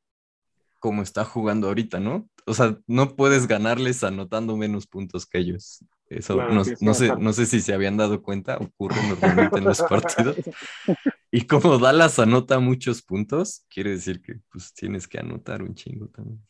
como 0.79 1.03
está 1.03 1.23
jugando 1.23 1.67
ahorita, 1.67 1.99
¿no? 1.99 2.27
O 2.45 2.53
sea, 2.53 2.77
no 2.87 3.15
puedes 3.15 3.47
ganarles 3.47 4.03
anotando 4.03 4.57
menos 4.57 4.87
puntos 4.87 5.25
que 5.27 5.37
ellos. 5.37 5.85
Eso 6.11 6.35
Claro, 6.35 6.53
no, 6.53 6.63
sí, 6.65 6.75
sí, 6.75 6.85
no 6.85 6.93
sé, 6.93 7.15
no 7.17 7.33
sé 7.33 7.45
si 7.45 7.61
se 7.61 7.73
habían 7.73 7.95
dado 7.95 8.21
cuenta, 8.21 8.57
ocurre 8.57 8.97
normalmente 9.07 9.57
en 9.59 9.63
los 9.65 9.81
partidos. 9.81 10.35
Y 11.33 11.47
como 11.47 11.77
Dallas 11.77 12.19
anota 12.19 12.59
muchos 12.59 13.01
puntos, 13.01 13.65
quiere 13.69 13.91
decir 13.91 14.21
que 14.21 14.33
pues 14.51 14.73
tienes 14.73 15.07
que 15.07 15.17
anotar 15.17 15.63
un 15.63 15.73
chingo 15.73 16.09
también. 16.09 16.45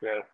claro. 0.00 0.26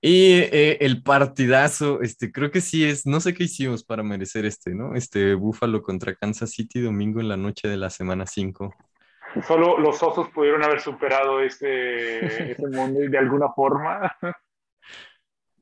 Y 0.00 0.32
eh, 0.32 0.78
el 0.80 1.02
partidazo, 1.02 2.02
este, 2.02 2.32
creo 2.32 2.50
que 2.50 2.60
sí 2.60 2.84
es, 2.84 3.06
no 3.06 3.20
sé 3.20 3.32
qué 3.32 3.44
hicimos 3.44 3.84
para 3.84 4.02
merecer 4.02 4.44
este, 4.44 4.74
¿no? 4.74 4.96
Este 4.96 5.34
Búfalo 5.34 5.82
contra 5.82 6.14
Kansas 6.14 6.50
City, 6.50 6.82
domingo 6.82 7.20
en 7.20 7.28
la 7.28 7.36
noche 7.36 7.68
de 7.68 7.76
la 7.76 7.88
semana 7.88 8.26
5. 8.26 8.74
Solo 9.46 9.78
los 9.78 10.02
osos 10.02 10.28
pudieron 10.30 10.62
haber 10.62 10.80
superado 10.80 11.40
este, 11.40 12.50
este 12.50 12.66
mundo 12.66 13.00
de 13.00 13.16
alguna 13.16 13.48
forma. 13.52 14.14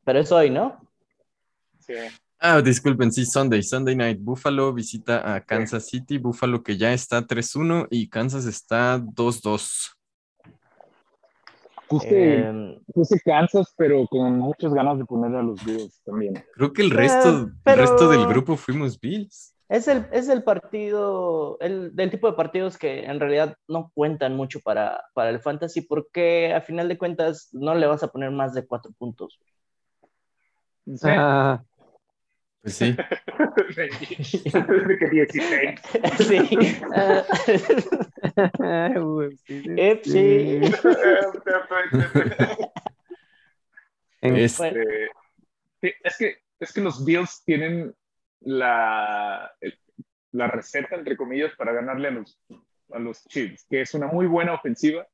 Pero 0.03 0.19
es 0.19 0.33
hoy, 0.33 0.51
¿no? 0.51 0.81
Sí. 1.85 1.95
Ah, 2.39 2.61
disculpen, 2.61 3.13
sí, 3.13 3.25
Sunday, 3.25 3.63
Sunday 3.63 3.95
Night. 3.95 4.19
Buffalo 4.21 4.73
visita 4.73 5.35
a 5.35 5.41
Kansas 5.41 5.87
City, 5.87 6.19
Buffalo 6.19 6.63
que 6.63 6.77
ya 6.77 6.93
está 6.93 7.25
3-1 7.27 7.87
y 7.91 8.09
Kansas 8.09 8.47
está 8.47 8.99
2-2. 8.99 9.93
Puse, 11.89 12.09
Eh, 12.11 12.81
puse 12.95 13.21
Kansas, 13.25 13.73
pero 13.77 14.07
con 14.09 14.39
muchas 14.39 14.73
ganas 14.73 14.99
de 14.99 15.05
poner 15.05 15.37
a 15.37 15.43
los 15.43 15.63
Bills 15.65 16.01
también. 16.05 16.43
Creo 16.55 16.73
que 16.73 16.83
el 16.83 16.91
resto, 16.91 17.29
Eh, 17.29 17.53
pero- 17.63 17.83
el 17.83 17.89
resto 17.89 18.09
del 18.09 18.27
grupo 18.27 18.57
fuimos 18.57 18.99
Bills. 18.99 19.55
es, 19.69 19.89
el, 19.89 20.07
es 20.11 20.29
el 20.29 20.43
partido, 20.43 21.59
el, 21.61 21.95
del 21.95 22.11
tipo 22.11 22.27
de 22.29 22.33
partidos 22.35 22.77
que 22.79 23.05
en 23.05 23.21
realidad 23.21 23.57
no 23.69 23.91
cuentan 23.95 24.35
mucho 24.37 24.61
para, 24.61 25.03
para 25.15 25.31
el 25.31 25.41
fantasy 25.41 25.83
porque 25.83 26.53
a 26.55 26.61
final 26.61 26.89
de 26.89 26.99
cuentas 26.99 27.49
no 27.53 27.75
le 27.75 27.87
vas 27.87 28.03
a 28.03 28.09
poner 28.09 28.31
más 28.31 28.53
de 28.55 28.67
cuatro 28.67 28.91
puntos. 28.99 29.39
Sí. 30.87 31.09
Ah, 31.09 31.63
Pues 32.63 32.77
sí. 32.77 32.97
que 34.99 35.09
16. 35.11 35.81
sí. 36.19 36.81
Ah, 38.61 38.91
güey, 38.99 39.37
sí, 39.39 39.63
sí. 39.63 39.75
Epsi. 39.77 40.61
Este, 44.25 45.11
sí, 45.81 45.93
es, 46.05 46.17
que, 46.17 46.37
es 46.61 46.73
que 46.73 46.81
los 46.81 47.05
Bills 47.05 47.43
tienen 47.45 47.93
la, 48.39 49.53
la 50.31 50.47
receta, 50.47 50.95
entre 50.95 51.17
comillas, 51.17 51.57
para 51.57 51.73
ganarle 51.73 52.07
a 52.07 52.13
los, 52.13 52.39
a 52.93 53.01
los 53.01 53.27
Chiefs, 53.27 53.67
que 53.69 53.81
es 53.81 53.95
una 53.95 54.07
muy 54.07 54.29
buena 54.29 54.55
ofensiva 54.55 55.05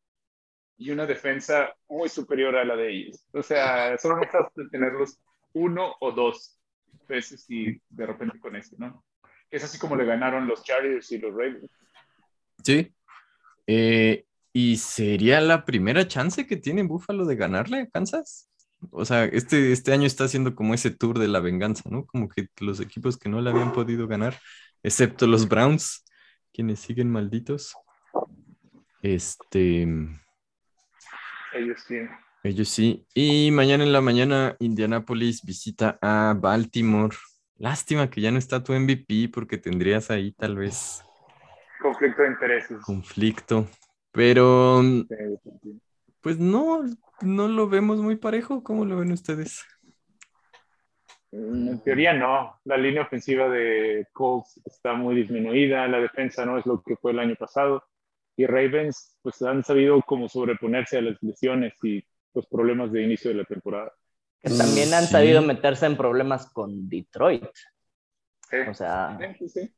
y 0.77 0.91
una 0.91 1.07
defensa 1.07 1.75
muy 1.89 2.11
superior 2.11 2.55
a 2.57 2.67
la 2.67 2.77
de 2.77 2.91
ellos. 2.91 3.27
O 3.33 3.43
sea, 3.43 3.97
solo 3.97 4.19
necesitas 4.19 4.53
tenerlos 4.71 5.19
uno 5.55 5.95
o 6.01 6.13
dos. 6.13 6.58
Veces 7.09 7.44
y 7.49 7.81
de 7.88 8.07
repente 8.07 8.38
con 8.38 8.55
este, 8.55 8.77
¿no? 8.79 9.05
Es 9.51 9.64
así 9.64 9.79
como 9.79 9.97
le 9.97 10.05
ganaron 10.05 10.47
los 10.47 10.62
Chargers 10.62 11.11
y 11.11 11.18
los 11.18 11.33
Ravens. 11.33 11.71
Sí. 12.62 12.94
Eh, 13.66 14.25
¿Y 14.53 14.77
sería 14.77 15.40
la 15.40 15.64
primera 15.64 16.07
chance 16.07 16.47
que 16.47 16.57
tiene 16.57 16.83
Buffalo 16.83 17.25
de 17.27 17.37
ganarle 17.37 17.81
a 17.81 17.87
Kansas? 17.87 18.49
O 18.90 19.05
sea, 19.05 19.25
este, 19.25 19.73
este 19.73 19.92
año 19.92 20.07
está 20.07 20.25
haciendo 20.25 20.55
como 20.55 20.75
ese 20.75 20.90
tour 20.90 21.18
de 21.18 21.29
la 21.29 21.40
venganza, 21.40 21.88
¿no? 21.90 22.07
Como 22.07 22.29
que 22.29 22.49
los 22.61 22.81
equipos 22.81 23.18
que 23.18 23.29
no 23.29 23.40
le 23.40 23.51
habían 23.51 23.73
podido 23.73 24.07
ganar, 24.07 24.38
excepto 24.83 25.27
los 25.27 25.49
Browns, 25.49 26.05
quienes 26.53 26.81
siguen 26.81 27.11
malditos. 27.11 27.75
Este, 29.03 29.83
Ellos 31.53 31.81
sí. 31.87 31.97
Sí. 32.65 33.07
Y 33.15 33.51
mañana 33.51 33.85
en 33.85 33.93
la 33.93 34.01
mañana, 34.01 34.57
Indianapolis 34.59 35.43
visita 35.45 35.99
a 36.01 36.35
Baltimore. 36.39 37.17
Lástima 37.57 38.09
que 38.11 38.21
ya 38.21 38.31
no 38.31 38.39
está 38.39 38.63
tu 38.63 38.73
MVP 38.73 39.31
porque 39.33 39.59
tendrías 39.59 40.11
ahí 40.11 40.33
tal 40.33 40.57
vez 40.57 41.03
Conflicto 41.81 42.23
de 42.23 42.29
intereses. 42.29 42.79
conflicto. 42.83 43.67
Pero 44.13 44.83
sí. 44.83 45.07
Pues 46.21 46.39
no, 46.39 46.85
no 47.23 47.49
lo 47.49 47.69
vemos 47.69 47.99
muy 48.01 48.17
parejo. 48.17 48.63
¿Cómo 48.63 48.85
lo 48.85 48.99
ven 48.99 49.13
ustedes? 49.13 49.65
En 51.31 51.81
teoría 51.83 52.13
no. 52.15 52.59
La 52.65 52.77
línea 52.77 53.03
ofensiva 53.03 53.49
de 53.49 54.07
Colts 54.13 54.61
está 54.65 54.95
muy 54.95 55.15
disminuida, 55.15 55.87
la 55.89 56.01
defensa 56.01 56.45
no 56.47 56.59
es 56.59 56.67
lo 56.67 56.83
que 56.83 56.97
fue 56.97 57.13
el 57.13 57.19
año 57.19 57.37
pasado. 57.37 57.85
Y 58.37 58.47
Ravens 58.47 59.17
pues 59.23 59.43
han 59.43 59.65
sabido 59.65 60.01
como 60.03 60.29
sobreponerse 60.29 60.99
a 60.99 61.03
las 61.03 61.23
lesiones 61.23 61.75
y 61.83 62.05
los 62.35 62.47
problemas 62.47 62.93
de 62.93 63.03
inicio 63.03 63.31
de 63.31 63.37
la 63.38 63.45
temporada. 63.45 63.93
Que 64.41 64.51
también 64.51 64.93
han 64.95 65.05
Sí. 65.05 65.12
sabido 65.12 65.43
meterse 65.43 65.87
en 65.87 65.97
problemas 65.97 66.51
con 66.53 66.88
Detroit. 66.88 67.45
Sí. 68.51 68.57
O 68.71 68.75
sea, 68.75 69.19
Sí, 69.38 69.49
sí, 69.49 69.61
sí. 69.61 69.75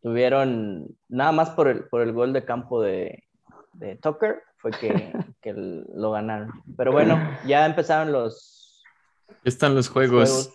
tuvieron 0.00 0.86
nada 1.08 1.32
más 1.32 1.50
por 1.50 1.68
el, 1.68 1.84
por 1.88 2.00
el 2.02 2.12
gol 2.12 2.32
de 2.32 2.44
campo 2.44 2.80
de, 2.82 3.24
de 3.72 3.96
Tucker 3.96 4.42
fue 4.56 4.70
que, 4.72 5.12
que 5.42 5.52
lo 5.54 6.12
ganaron. 6.12 6.50
Pero 6.76 6.92
bueno, 6.92 7.18
ya 7.46 7.66
empezaron 7.66 8.12
los 8.12 8.82
están 9.44 9.74
los 9.74 9.88
juegos. 9.88 10.30
juegos. 10.30 10.54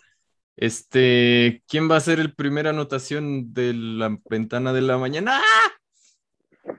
Este, 0.56 1.64
¿quién 1.68 1.90
va 1.90 1.96
a 1.98 2.02
ser 2.02 2.20
el 2.20 2.34
primera 2.34 2.72
anotación 2.72 3.54
de 3.54 3.74
la 3.74 4.18
ventana 4.30 4.74
de 4.74 4.82
la 4.82 4.98
mañana? 4.98 5.40
¡Ah! 5.40 6.74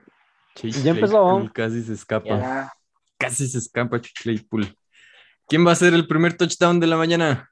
Chase 0.55 0.83
Ya 0.83 0.91
empezó. 0.91 1.49
Casi 1.53 1.81
se 1.83 1.93
escapa. 1.93 2.27
Ya. 2.29 2.73
Casi 3.21 3.47
se 3.47 3.57
escapa 3.59 3.99
Claypool. 4.01 4.75
¿Quién 5.47 5.65
va 5.65 5.71
a 5.71 5.75
ser 5.75 5.93
el 5.93 6.07
primer 6.07 6.35
touchdown 6.37 6.79
de 6.79 6.87
la 6.87 6.97
mañana? 6.97 7.49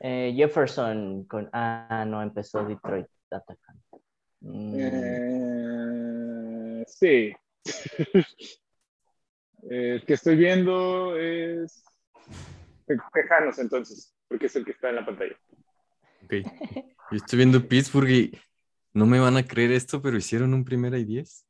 Eh, 0.00 0.32
Jefferson 0.36 1.24
con. 1.24 1.48
Ah, 1.52 2.04
no, 2.06 2.22
empezó 2.22 2.64
Detroit 2.64 3.06
atacando. 3.30 3.82
Mm, 4.40 4.74
Eh, 4.78 6.84
sí. 6.86 7.32
Eh, 9.68 9.94
el 9.94 10.04
que 10.06 10.12
estoy 10.14 10.36
viendo 10.36 11.16
es 11.16 11.82
Te- 12.86 12.96
Tejanos 13.12 13.58
entonces, 13.58 14.14
porque 14.28 14.46
es 14.46 14.54
el 14.54 14.64
que 14.64 14.70
está 14.72 14.90
en 14.90 14.96
la 14.96 15.06
pantalla. 15.06 15.36
Ok. 16.24 16.34
Yo 17.10 17.16
estoy 17.16 17.38
viendo 17.38 17.66
Pittsburgh 17.66 18.08
y 18.10 18.38
no 18.92 19.06
me 19.06 19.18
van 19.18 19.36
a 19.36 19.42
creer 19.44 19.72
esto, 19.72 20.00
pero 20.00 20.16
hicieron 20.16 20.54
un 20.54 20.64
primera 20.64 20.98
y 20.98 21.04
diez. 21.04 21.45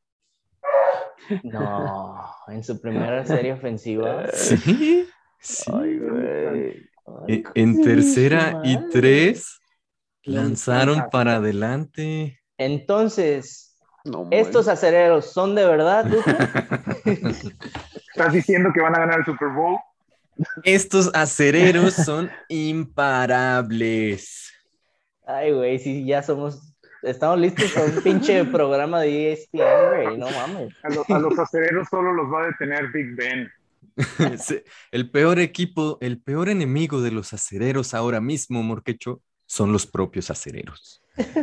No, 1.42 2.24
en 2.48 2.64
su 2.64 2.80
primera 2.80 3.24
serie 3.26 3.52
ofensiva. 3.52 4.26
Sí. 4.32 5.06
Sí. 5.38 5.70
Ay, 5.72 5.98
güey. 5.98 6.88
Ay, 7.28 7.44
En 7.54 7.82
tercera 7.82 8.60
y 8.64 8.78
tres 8.90 9.60
lanzaron 10.24 11.08
para 11.10 11.36
adelante. 11.36 12.40
Entonces, 12.58 13.76
No, 14.04 14.28
¿estos 14.30 14.68
acereros 14.68 15.32
son 15.32 15.54
de 15.54 15.66
verdad? 15.66 16.06
¿Estás 17.04 18.32
diciendo 18.32 18.70
que 18.74 18.80
van 18.80 18.96
a 18.96 19.00
ganar 19.00 19.18
el 19.20 19.24
Super 19.24 19.48
Bowl? 19.48 19.78
Estos 20.64 21.10
acereros 21.14 21.94
son 22.04 22.30
imparables. 22.48 24.52
Ay, 25.26 25.52
güey, 25.52 25.78
sí, 25.78 26.04
ya 26.06 26.22
somos. 26.22 26.74
Estamos 27.06 27.38
listos 27.38 27.70
para 27.72 27.86
un 27.86 28.02
pinche 28.02 28.44
programa 28.44 29.00
de 29.00 29.32
ESPN, 29.32 29.60
güey, 30.04 30.18
no 30.18 30.30
mames. 30.30 30.74
A, 30.82 30.88
lo- 30.90 31.04
a 31.08 31.18
los 31.20 31.38
acereros 31.38 31.88
solo 31.88 32.12
los 32.12 32.26
va 32.32 32.42
a 32.42 32.46
detener 32.48 32.90
Big 32.92 33.14
Ben. 33.16 33.48
El 34.90 35.10
peor 35.10 35.38
equipo, 35.38 35.96
el 36.02 36.20
peor 36.20 36.48
enemigo 36.50 37.00
de 37.00 37.12
los 37.12 37.32
acereros 37.32 37.94
ahora 37.94 38.20
mismo, 38.20 38.62
Morquecho, 38.62 39.22
son 39.46 39.72
los 39.72 39.86
propios 39.86 40.30
acereros. 40.30 41.02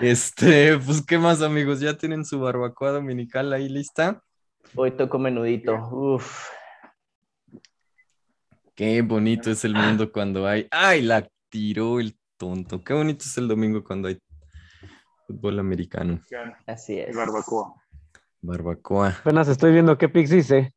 Este, 0.00 0.78
pues, 0.78 1.04
¿qué 1.06 1.18
más, 1.18 1.42
amigos? 1.42 1.80
¿Ya 1.80 1.96
tienen 1.96 2.24
su 2.24 2.40
barbacoa 2.40 2.92
dominical 2.92 3.52
ahí 3.52 3.68
lista? 3.68 4.22
Hoy 4.74 4.90
toco 4.92 5.18
menudito. 5.18 5.74
Uf. 5.90 6.48
Qué 8.74 9.02
bonito 9.02 9.50
es 9.50 9.64
el 9.64 9.74
mundo 9.74 10.10
cuando 10.10 10.46
hay. 10.46 10.66
¡Ay, 10.70 11.02
la 11.02 11.28
tiró 11.54 12.00
el 12.00 12.18
tonto! 12.36 12.82
Qué 12.82 12.92
bonito 12.92 13.24
es 13.24 13.38
el 13.38 13.46
domingo 13.46 13.84
cuando 13.84 14.08
hay 14.08 14.18
fútbol 15.28 15.60
americano. 15.60 16.20
Así 16.66 16.98
es. 16.98 17.10
el 17.10 17.16
barbacoa. 17.16 17.72
Barbacoa. 18.40 19.10
Apenas 19.20 19.46
estoy 19.46 19.72
viendo 19.72 19.96
qué 19.96 20.08
picks 20.08 20.32
hice. 20.32 20.74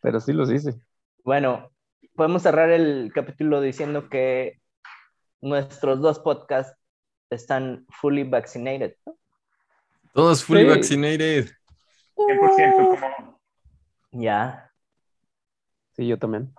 Pero 0.00 0.20
sí 0.20 0.32
los 0.32 0.48
hice. 0.52 0.80
Bueno, 1.24 1.72
podemos 2.14 2.42
cerrar 2.42 2.70
el 2.70 3.10
capítulo 3.12 3.60
diciendo 3.60 4.08
que 4.08 4.60
nuestros 5.40 6.00
dos 6.00 6.20
podcasts 6.20 6.78
están 7.30 7.84
fully 8.00 8.22
vaccinated. 8.22 8.94
¿no? 9.06 9.16
Todos 10.14 10.44
fully 10.44 10.62
Sí. 10.62 10.68
vaccinated. 10.68 11.48
100% 12.14 12.76
como 12.76 13.40
Ya. 14.12 14.71
Sí, 15.94 16.06
yo 16.06 16.18
también. 16.18 16.52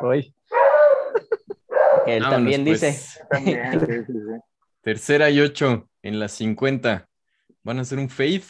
Hoy. 0.00 0.34
Que 2.04 2.16
él 2.16 2.22
Vámonos, 2.22 2.30
también 2.30 2.64
pues. 2.64 2.80
dice. 2.80 3.20
también. 3.30 4.42
Tercera 4.82 5.30
y 5.30 5.40
ocho 5.40 5.88
en 6.02 6.18
las 6.18 6.32
50. 6.32 7.06
¿Van 7.62 7.78
a 7.78 7.82
hacer 7.82 7.98
un 7.98 8.08
fade? 8.08 8.44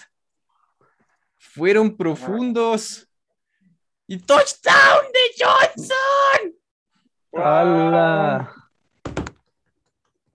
Fueron 1.36 1.96
profundos. 1.96 3.08
¡Y 4.06 4.18
touchdown 4.18 5.06
de 5.12 5.44
Johnson! 5.44 6.54
¡Hala! 7.32 8.59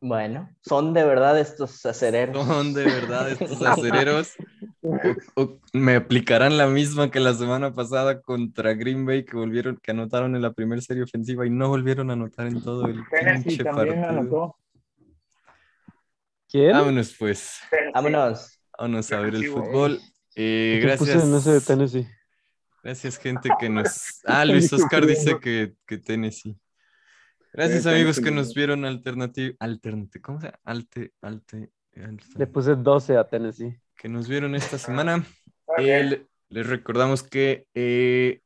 Bueno, 0.07 0.55
son 0.61 0.93
de 0.93 1.03
verdad 1.03 1.39
estos 1.39 1.83
acereros. 1.83 2.45
Son 2.45 2.75
de 2.75 2.83
verdad 2.83 3.31
estos 3.31 3.59
acereros. 3.65 4.33
O- 4.83 5.41
o 5.41 5.59
me 5.73 5.95
aplicarán 5.95 6.59
la 6.59 6.67
misma 6.67 7.09
que 7.09 7.19
la 7.19 7.33
semana 7.33 7.73
pasada 7.73 8.21
contra 8.21 8.75
Green 8.75 9.03
Bay, 9.03 9.25
que 9.25 9.35
volvieron, 9.35 9.77
que 9.81 9.89
anotaron 9.89 10.35
en 10.35 10.43
la 10.43 10.53
primera 10.53 10.79
serie 10.79 11.01
ofensiva 11.01 11.47
y 11.47 11.49
no 11.49 11.69
volvieron 11.69 12.11
a 12.11 12.13
anotar 12.13 12.45
en 12.45 12.61
todo 12.61 12.85
el 12.85 12.99
pinche 13.33 13.63
también 13.63 14.01
partido. 14.03 14.19
anotó. 14.19 14.55
¿Quién? 16.51 16.71
Vámonos, 16.73 17.15
pues. 17.17 17.59
Tennessee. 17.71 17.91
Vámonos. 17.95 18.59
Vámonos 18.77 19.11
a 19.11 19.19
ver 19.21 19.33
el 19.33 19.45
fútbol. 19.47 19.99
Eh, 20.35 20.81
¿Qué 20.83 20.95
puse 20.99 21.13
en 21.13 21.17
ese 21.17 21.49
de 21.49 21.55
gracias. 21.55 21.65
Tennessee? 21.65 22.07
Gracias, 22.83 23.17
gente 23.17 23.49
que 23.59 23.69
nos. 23.69 24.21
Ah, 24.23 24.45
Luis 24.45 24.71
Oscar 24.71 25.07
dice 25.07 25.39
que, 25.39 25.73
que 25.87 25.97
Tennessee. 25.97 26.55
Gracias, 27.55 27.83
Sí, 27.83 27.89
amigos, 27.89 28.19
que 28.19 28.31
nos 28.31 28.53
vieron 28.53 28.83
alternativa. 28.85 29.55
Alternate, 29.59 30.21
¿cómo 30.21 30.39
se 30.41 30.47
llama? 30.47 30.59
Alte, 30.65 31.13
alte, 31.21 31.71
alte- 31.95 32.25
Le 32.37 32.47
puse 32.47 32.75
12 32.75 33.15
a 33.17 33.27
Tennessee. 33.27 33.79
Que 33.95 34.09
nos 34.09 34.27
vieron 34.27 34.55
esta 34.55 34.77
semana. 34.77 35.25
Ok. 35.65 35.79
Eh, 35.79 36.03
le- 36.03 36.27
les 36.49 36.67
recordamos 36.67 37.23
que 37.23 37.65
eh, 37.73 38.41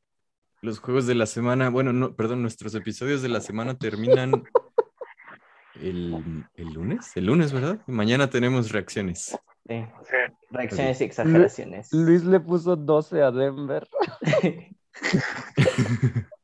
los 0.62 0.80
juegos 0.80 1.08
de 1.08 1.16
la 1.16 1.26
semana, 1.26 1.70
bueno, 1.70 1.92
no, 1.92 2.16
perdón, 2.16 2.42
nuestros 2.44 2.76
episodios 2.76 3.22
de 3.24 3.30
la 3.30 3.42
semana 3.42 3.78
terminan 3.78 4.32
el, 5.82 6.46
el 6.54 6.68
lunes. 6.74 7.12
El 7.18 7.26
lunes, 7.26 7.52
¿verdad? 7.52 7.80
Y 7.88 7.92
mañana 7.92 8.30
tenemos 8.30 8.72
reacciones. 8.72 9.38
Sí. 9.68 9.86
Sí. 10.04 10.16
Reacciones 10.52 11.02
y 11.02 11.04
exageraciones. 11.04 11.92
Luis 11.94 12.24
le 12.24 12.40
puso 12.40 12.76
12 12.76 13.22
a 13.24 13.32
Denver. 13.32 13.88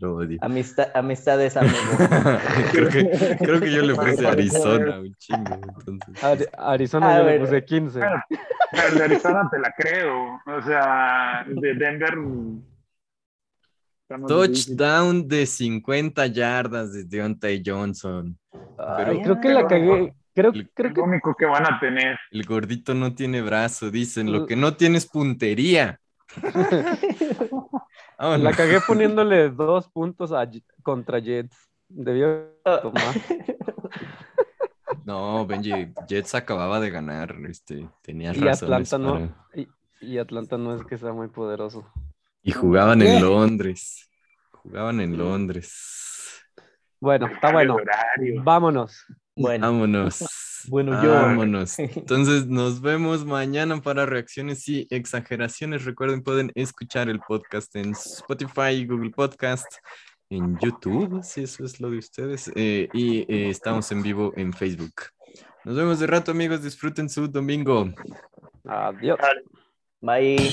Lo 0.00 0.16
odio. 0.16 0.38
Amistad, 0.42 0.88
amistades, 0.94 1.56
amigo. 1.56 1.76
creo, 2.72 2.88
que, 2.88 3.36
creo 3.38 3.60
que 3.60 3.72
yo 3.72 3.82
le 3.82 3.94
puse 3.94 4.26
Arizona 4.26 5.00
un 5.00 5.14
chingo. 5.16 5.54
Entonces. 5.78 6.22
Ari- 6.22 6.48
Arizona 6.58 7.14
A 7.14 7.18
yo 7.18 7.24
ver. 7.26 7.40
le 7.40 7.46
puse 7.46 7.64
15. 7.64 8.00
Pero 8.00 8.88
el 8.88 8.94
de 8.98 9.04
Arizona 9.04 9.48
te 9.50 9.58
la 9.58 9.74
creo. 9.76 10.40
O 10.46 10.62
sea, 10.62 11.44
de 11.46 11.74
Denver. 11.74 12.14
Touchdown 14.26 15.28
de 15.28 15.46
50 15.46 16.26
yardas 16.26 16.92
de 16.92 17.04
Deontay 17.04 17.62
Johnson. 17.64 18.36
Ay, 18.78 19.04
Pero- 19.04 19.22
creo 19.22 19.40
que 19.40 19.48
la 19.50 19.66
cagué. 19.66 20.14
Creo, 20.32 20.52
creo 20.52 20.88
El 20.88 20.94
que 20.94 21.00
único 21.00 21.34
que 21.34 21.44
van 21.44 21.66
a 21.66 21.78
tener. 21.80 22.16
El 22.30 22.44
gordito 22.44 22.94
no 22.94 23.14
tiene 23.14 23.42
brazo, 23.42 23.90
dicen. 23.90 24.30
Lo 24.32 24.46
que 24.46 24.56
no 24.56 24.74
tiene 24.76 24.98
es 24.98 25.06
puntería. 25.06 25.98
Vámonos. 28.20 28.42
La 28.44 28.52
cagué 28.52 28.80
poniéndole 28.86 29.48
dos 29.48 29.88
puntos 29.88 30.30
a, 30.32 30.48
contra 30.82 31.18
Jets. 31.20 31.56
Debió 31.88 32.54
tomar. 32.82 33.14
No, 35.04 35.44
Benji, 35.46 35.92
Jets 36.06 36.34
acababa 36.36 36.78
de 36.78 36.90
ganar. 36.90 37.34
Este, 37.48 37.88
tenías 38.02 38.36
Y 38.36 38.46
Atlanta 38.46 38.98
no. 38.98 39.12
para- 39.14 39.34
Y, 39.54 39.68
y 40.00 40.18
Atlanta 40.18 40.56
no 40.56 40.74
es 40.74 40.84
que 40.84 40.98
sea 40.98 41.12
muy 41.12 41.28
poderoso. 41.28 41.90
Y 42.42 42.52
jugaban 42.52 43.02
en 43.02 43.20
Londres. 43.20 44.08
Jugaban 44.52 45.00
en 45.00 45.16
Londres. 45.16 46.42
Bueno, 47.00 47.26
está 47.26 47.50
bueno. 47.50 47.76
Vámonos. 48.44 49.04
Bueno, 49.34 49.66
Vámonos. 49.66 50.24
Bueno, 50.68 51.02
yo- 51.02 51.12
Vámonos. 51.12 51.78
Entonces 51.78 52.46
nos 52.46 52.80
vemos 52.80 53.24
mañana 53.24 53.80
para 53.80 54.06
reacciones 54.06 54.68
y 54.68 54.86
exageraciones. 54.90 55.84
Recuerden, 55.84 56.22
pueden 56.22 56.52
escuchar 56.54 57.08
el 57.08 57.20
podcast 57.20 57.74
en 57.76 57.90
Spotify, 57.92 58.84
Google 58.86 59.10
Podcast, 59.10 59.66
en 60.28 60.56
YouTube, 60.58 61.22
si 61.24 61.42
eso 61.42 61.64
es 61.64 61.80
lo 61.80 61.90
de 61.90 61.98
ustedes. 61.98 62.50
eh, 62.54 62.88
y 62.92 63.20
eh, 63.32 63.50
estamos 63.50 63.90
en 63.92 64.02
vivo 64.02 64.32
en 64.36 64.52
Facebook. 64.52 64.92
Nos 65.64 65.76
vemos 65.76 65.98
de 65.98 66.06
rato, 66.06 66.30
amigos. 66.30 66.62
Disfruten 66.62 67.08
su 67.08 67.28
domingo. 67.28 67.88
Adiós. 68.64 69.18
bye. 70.00 70.50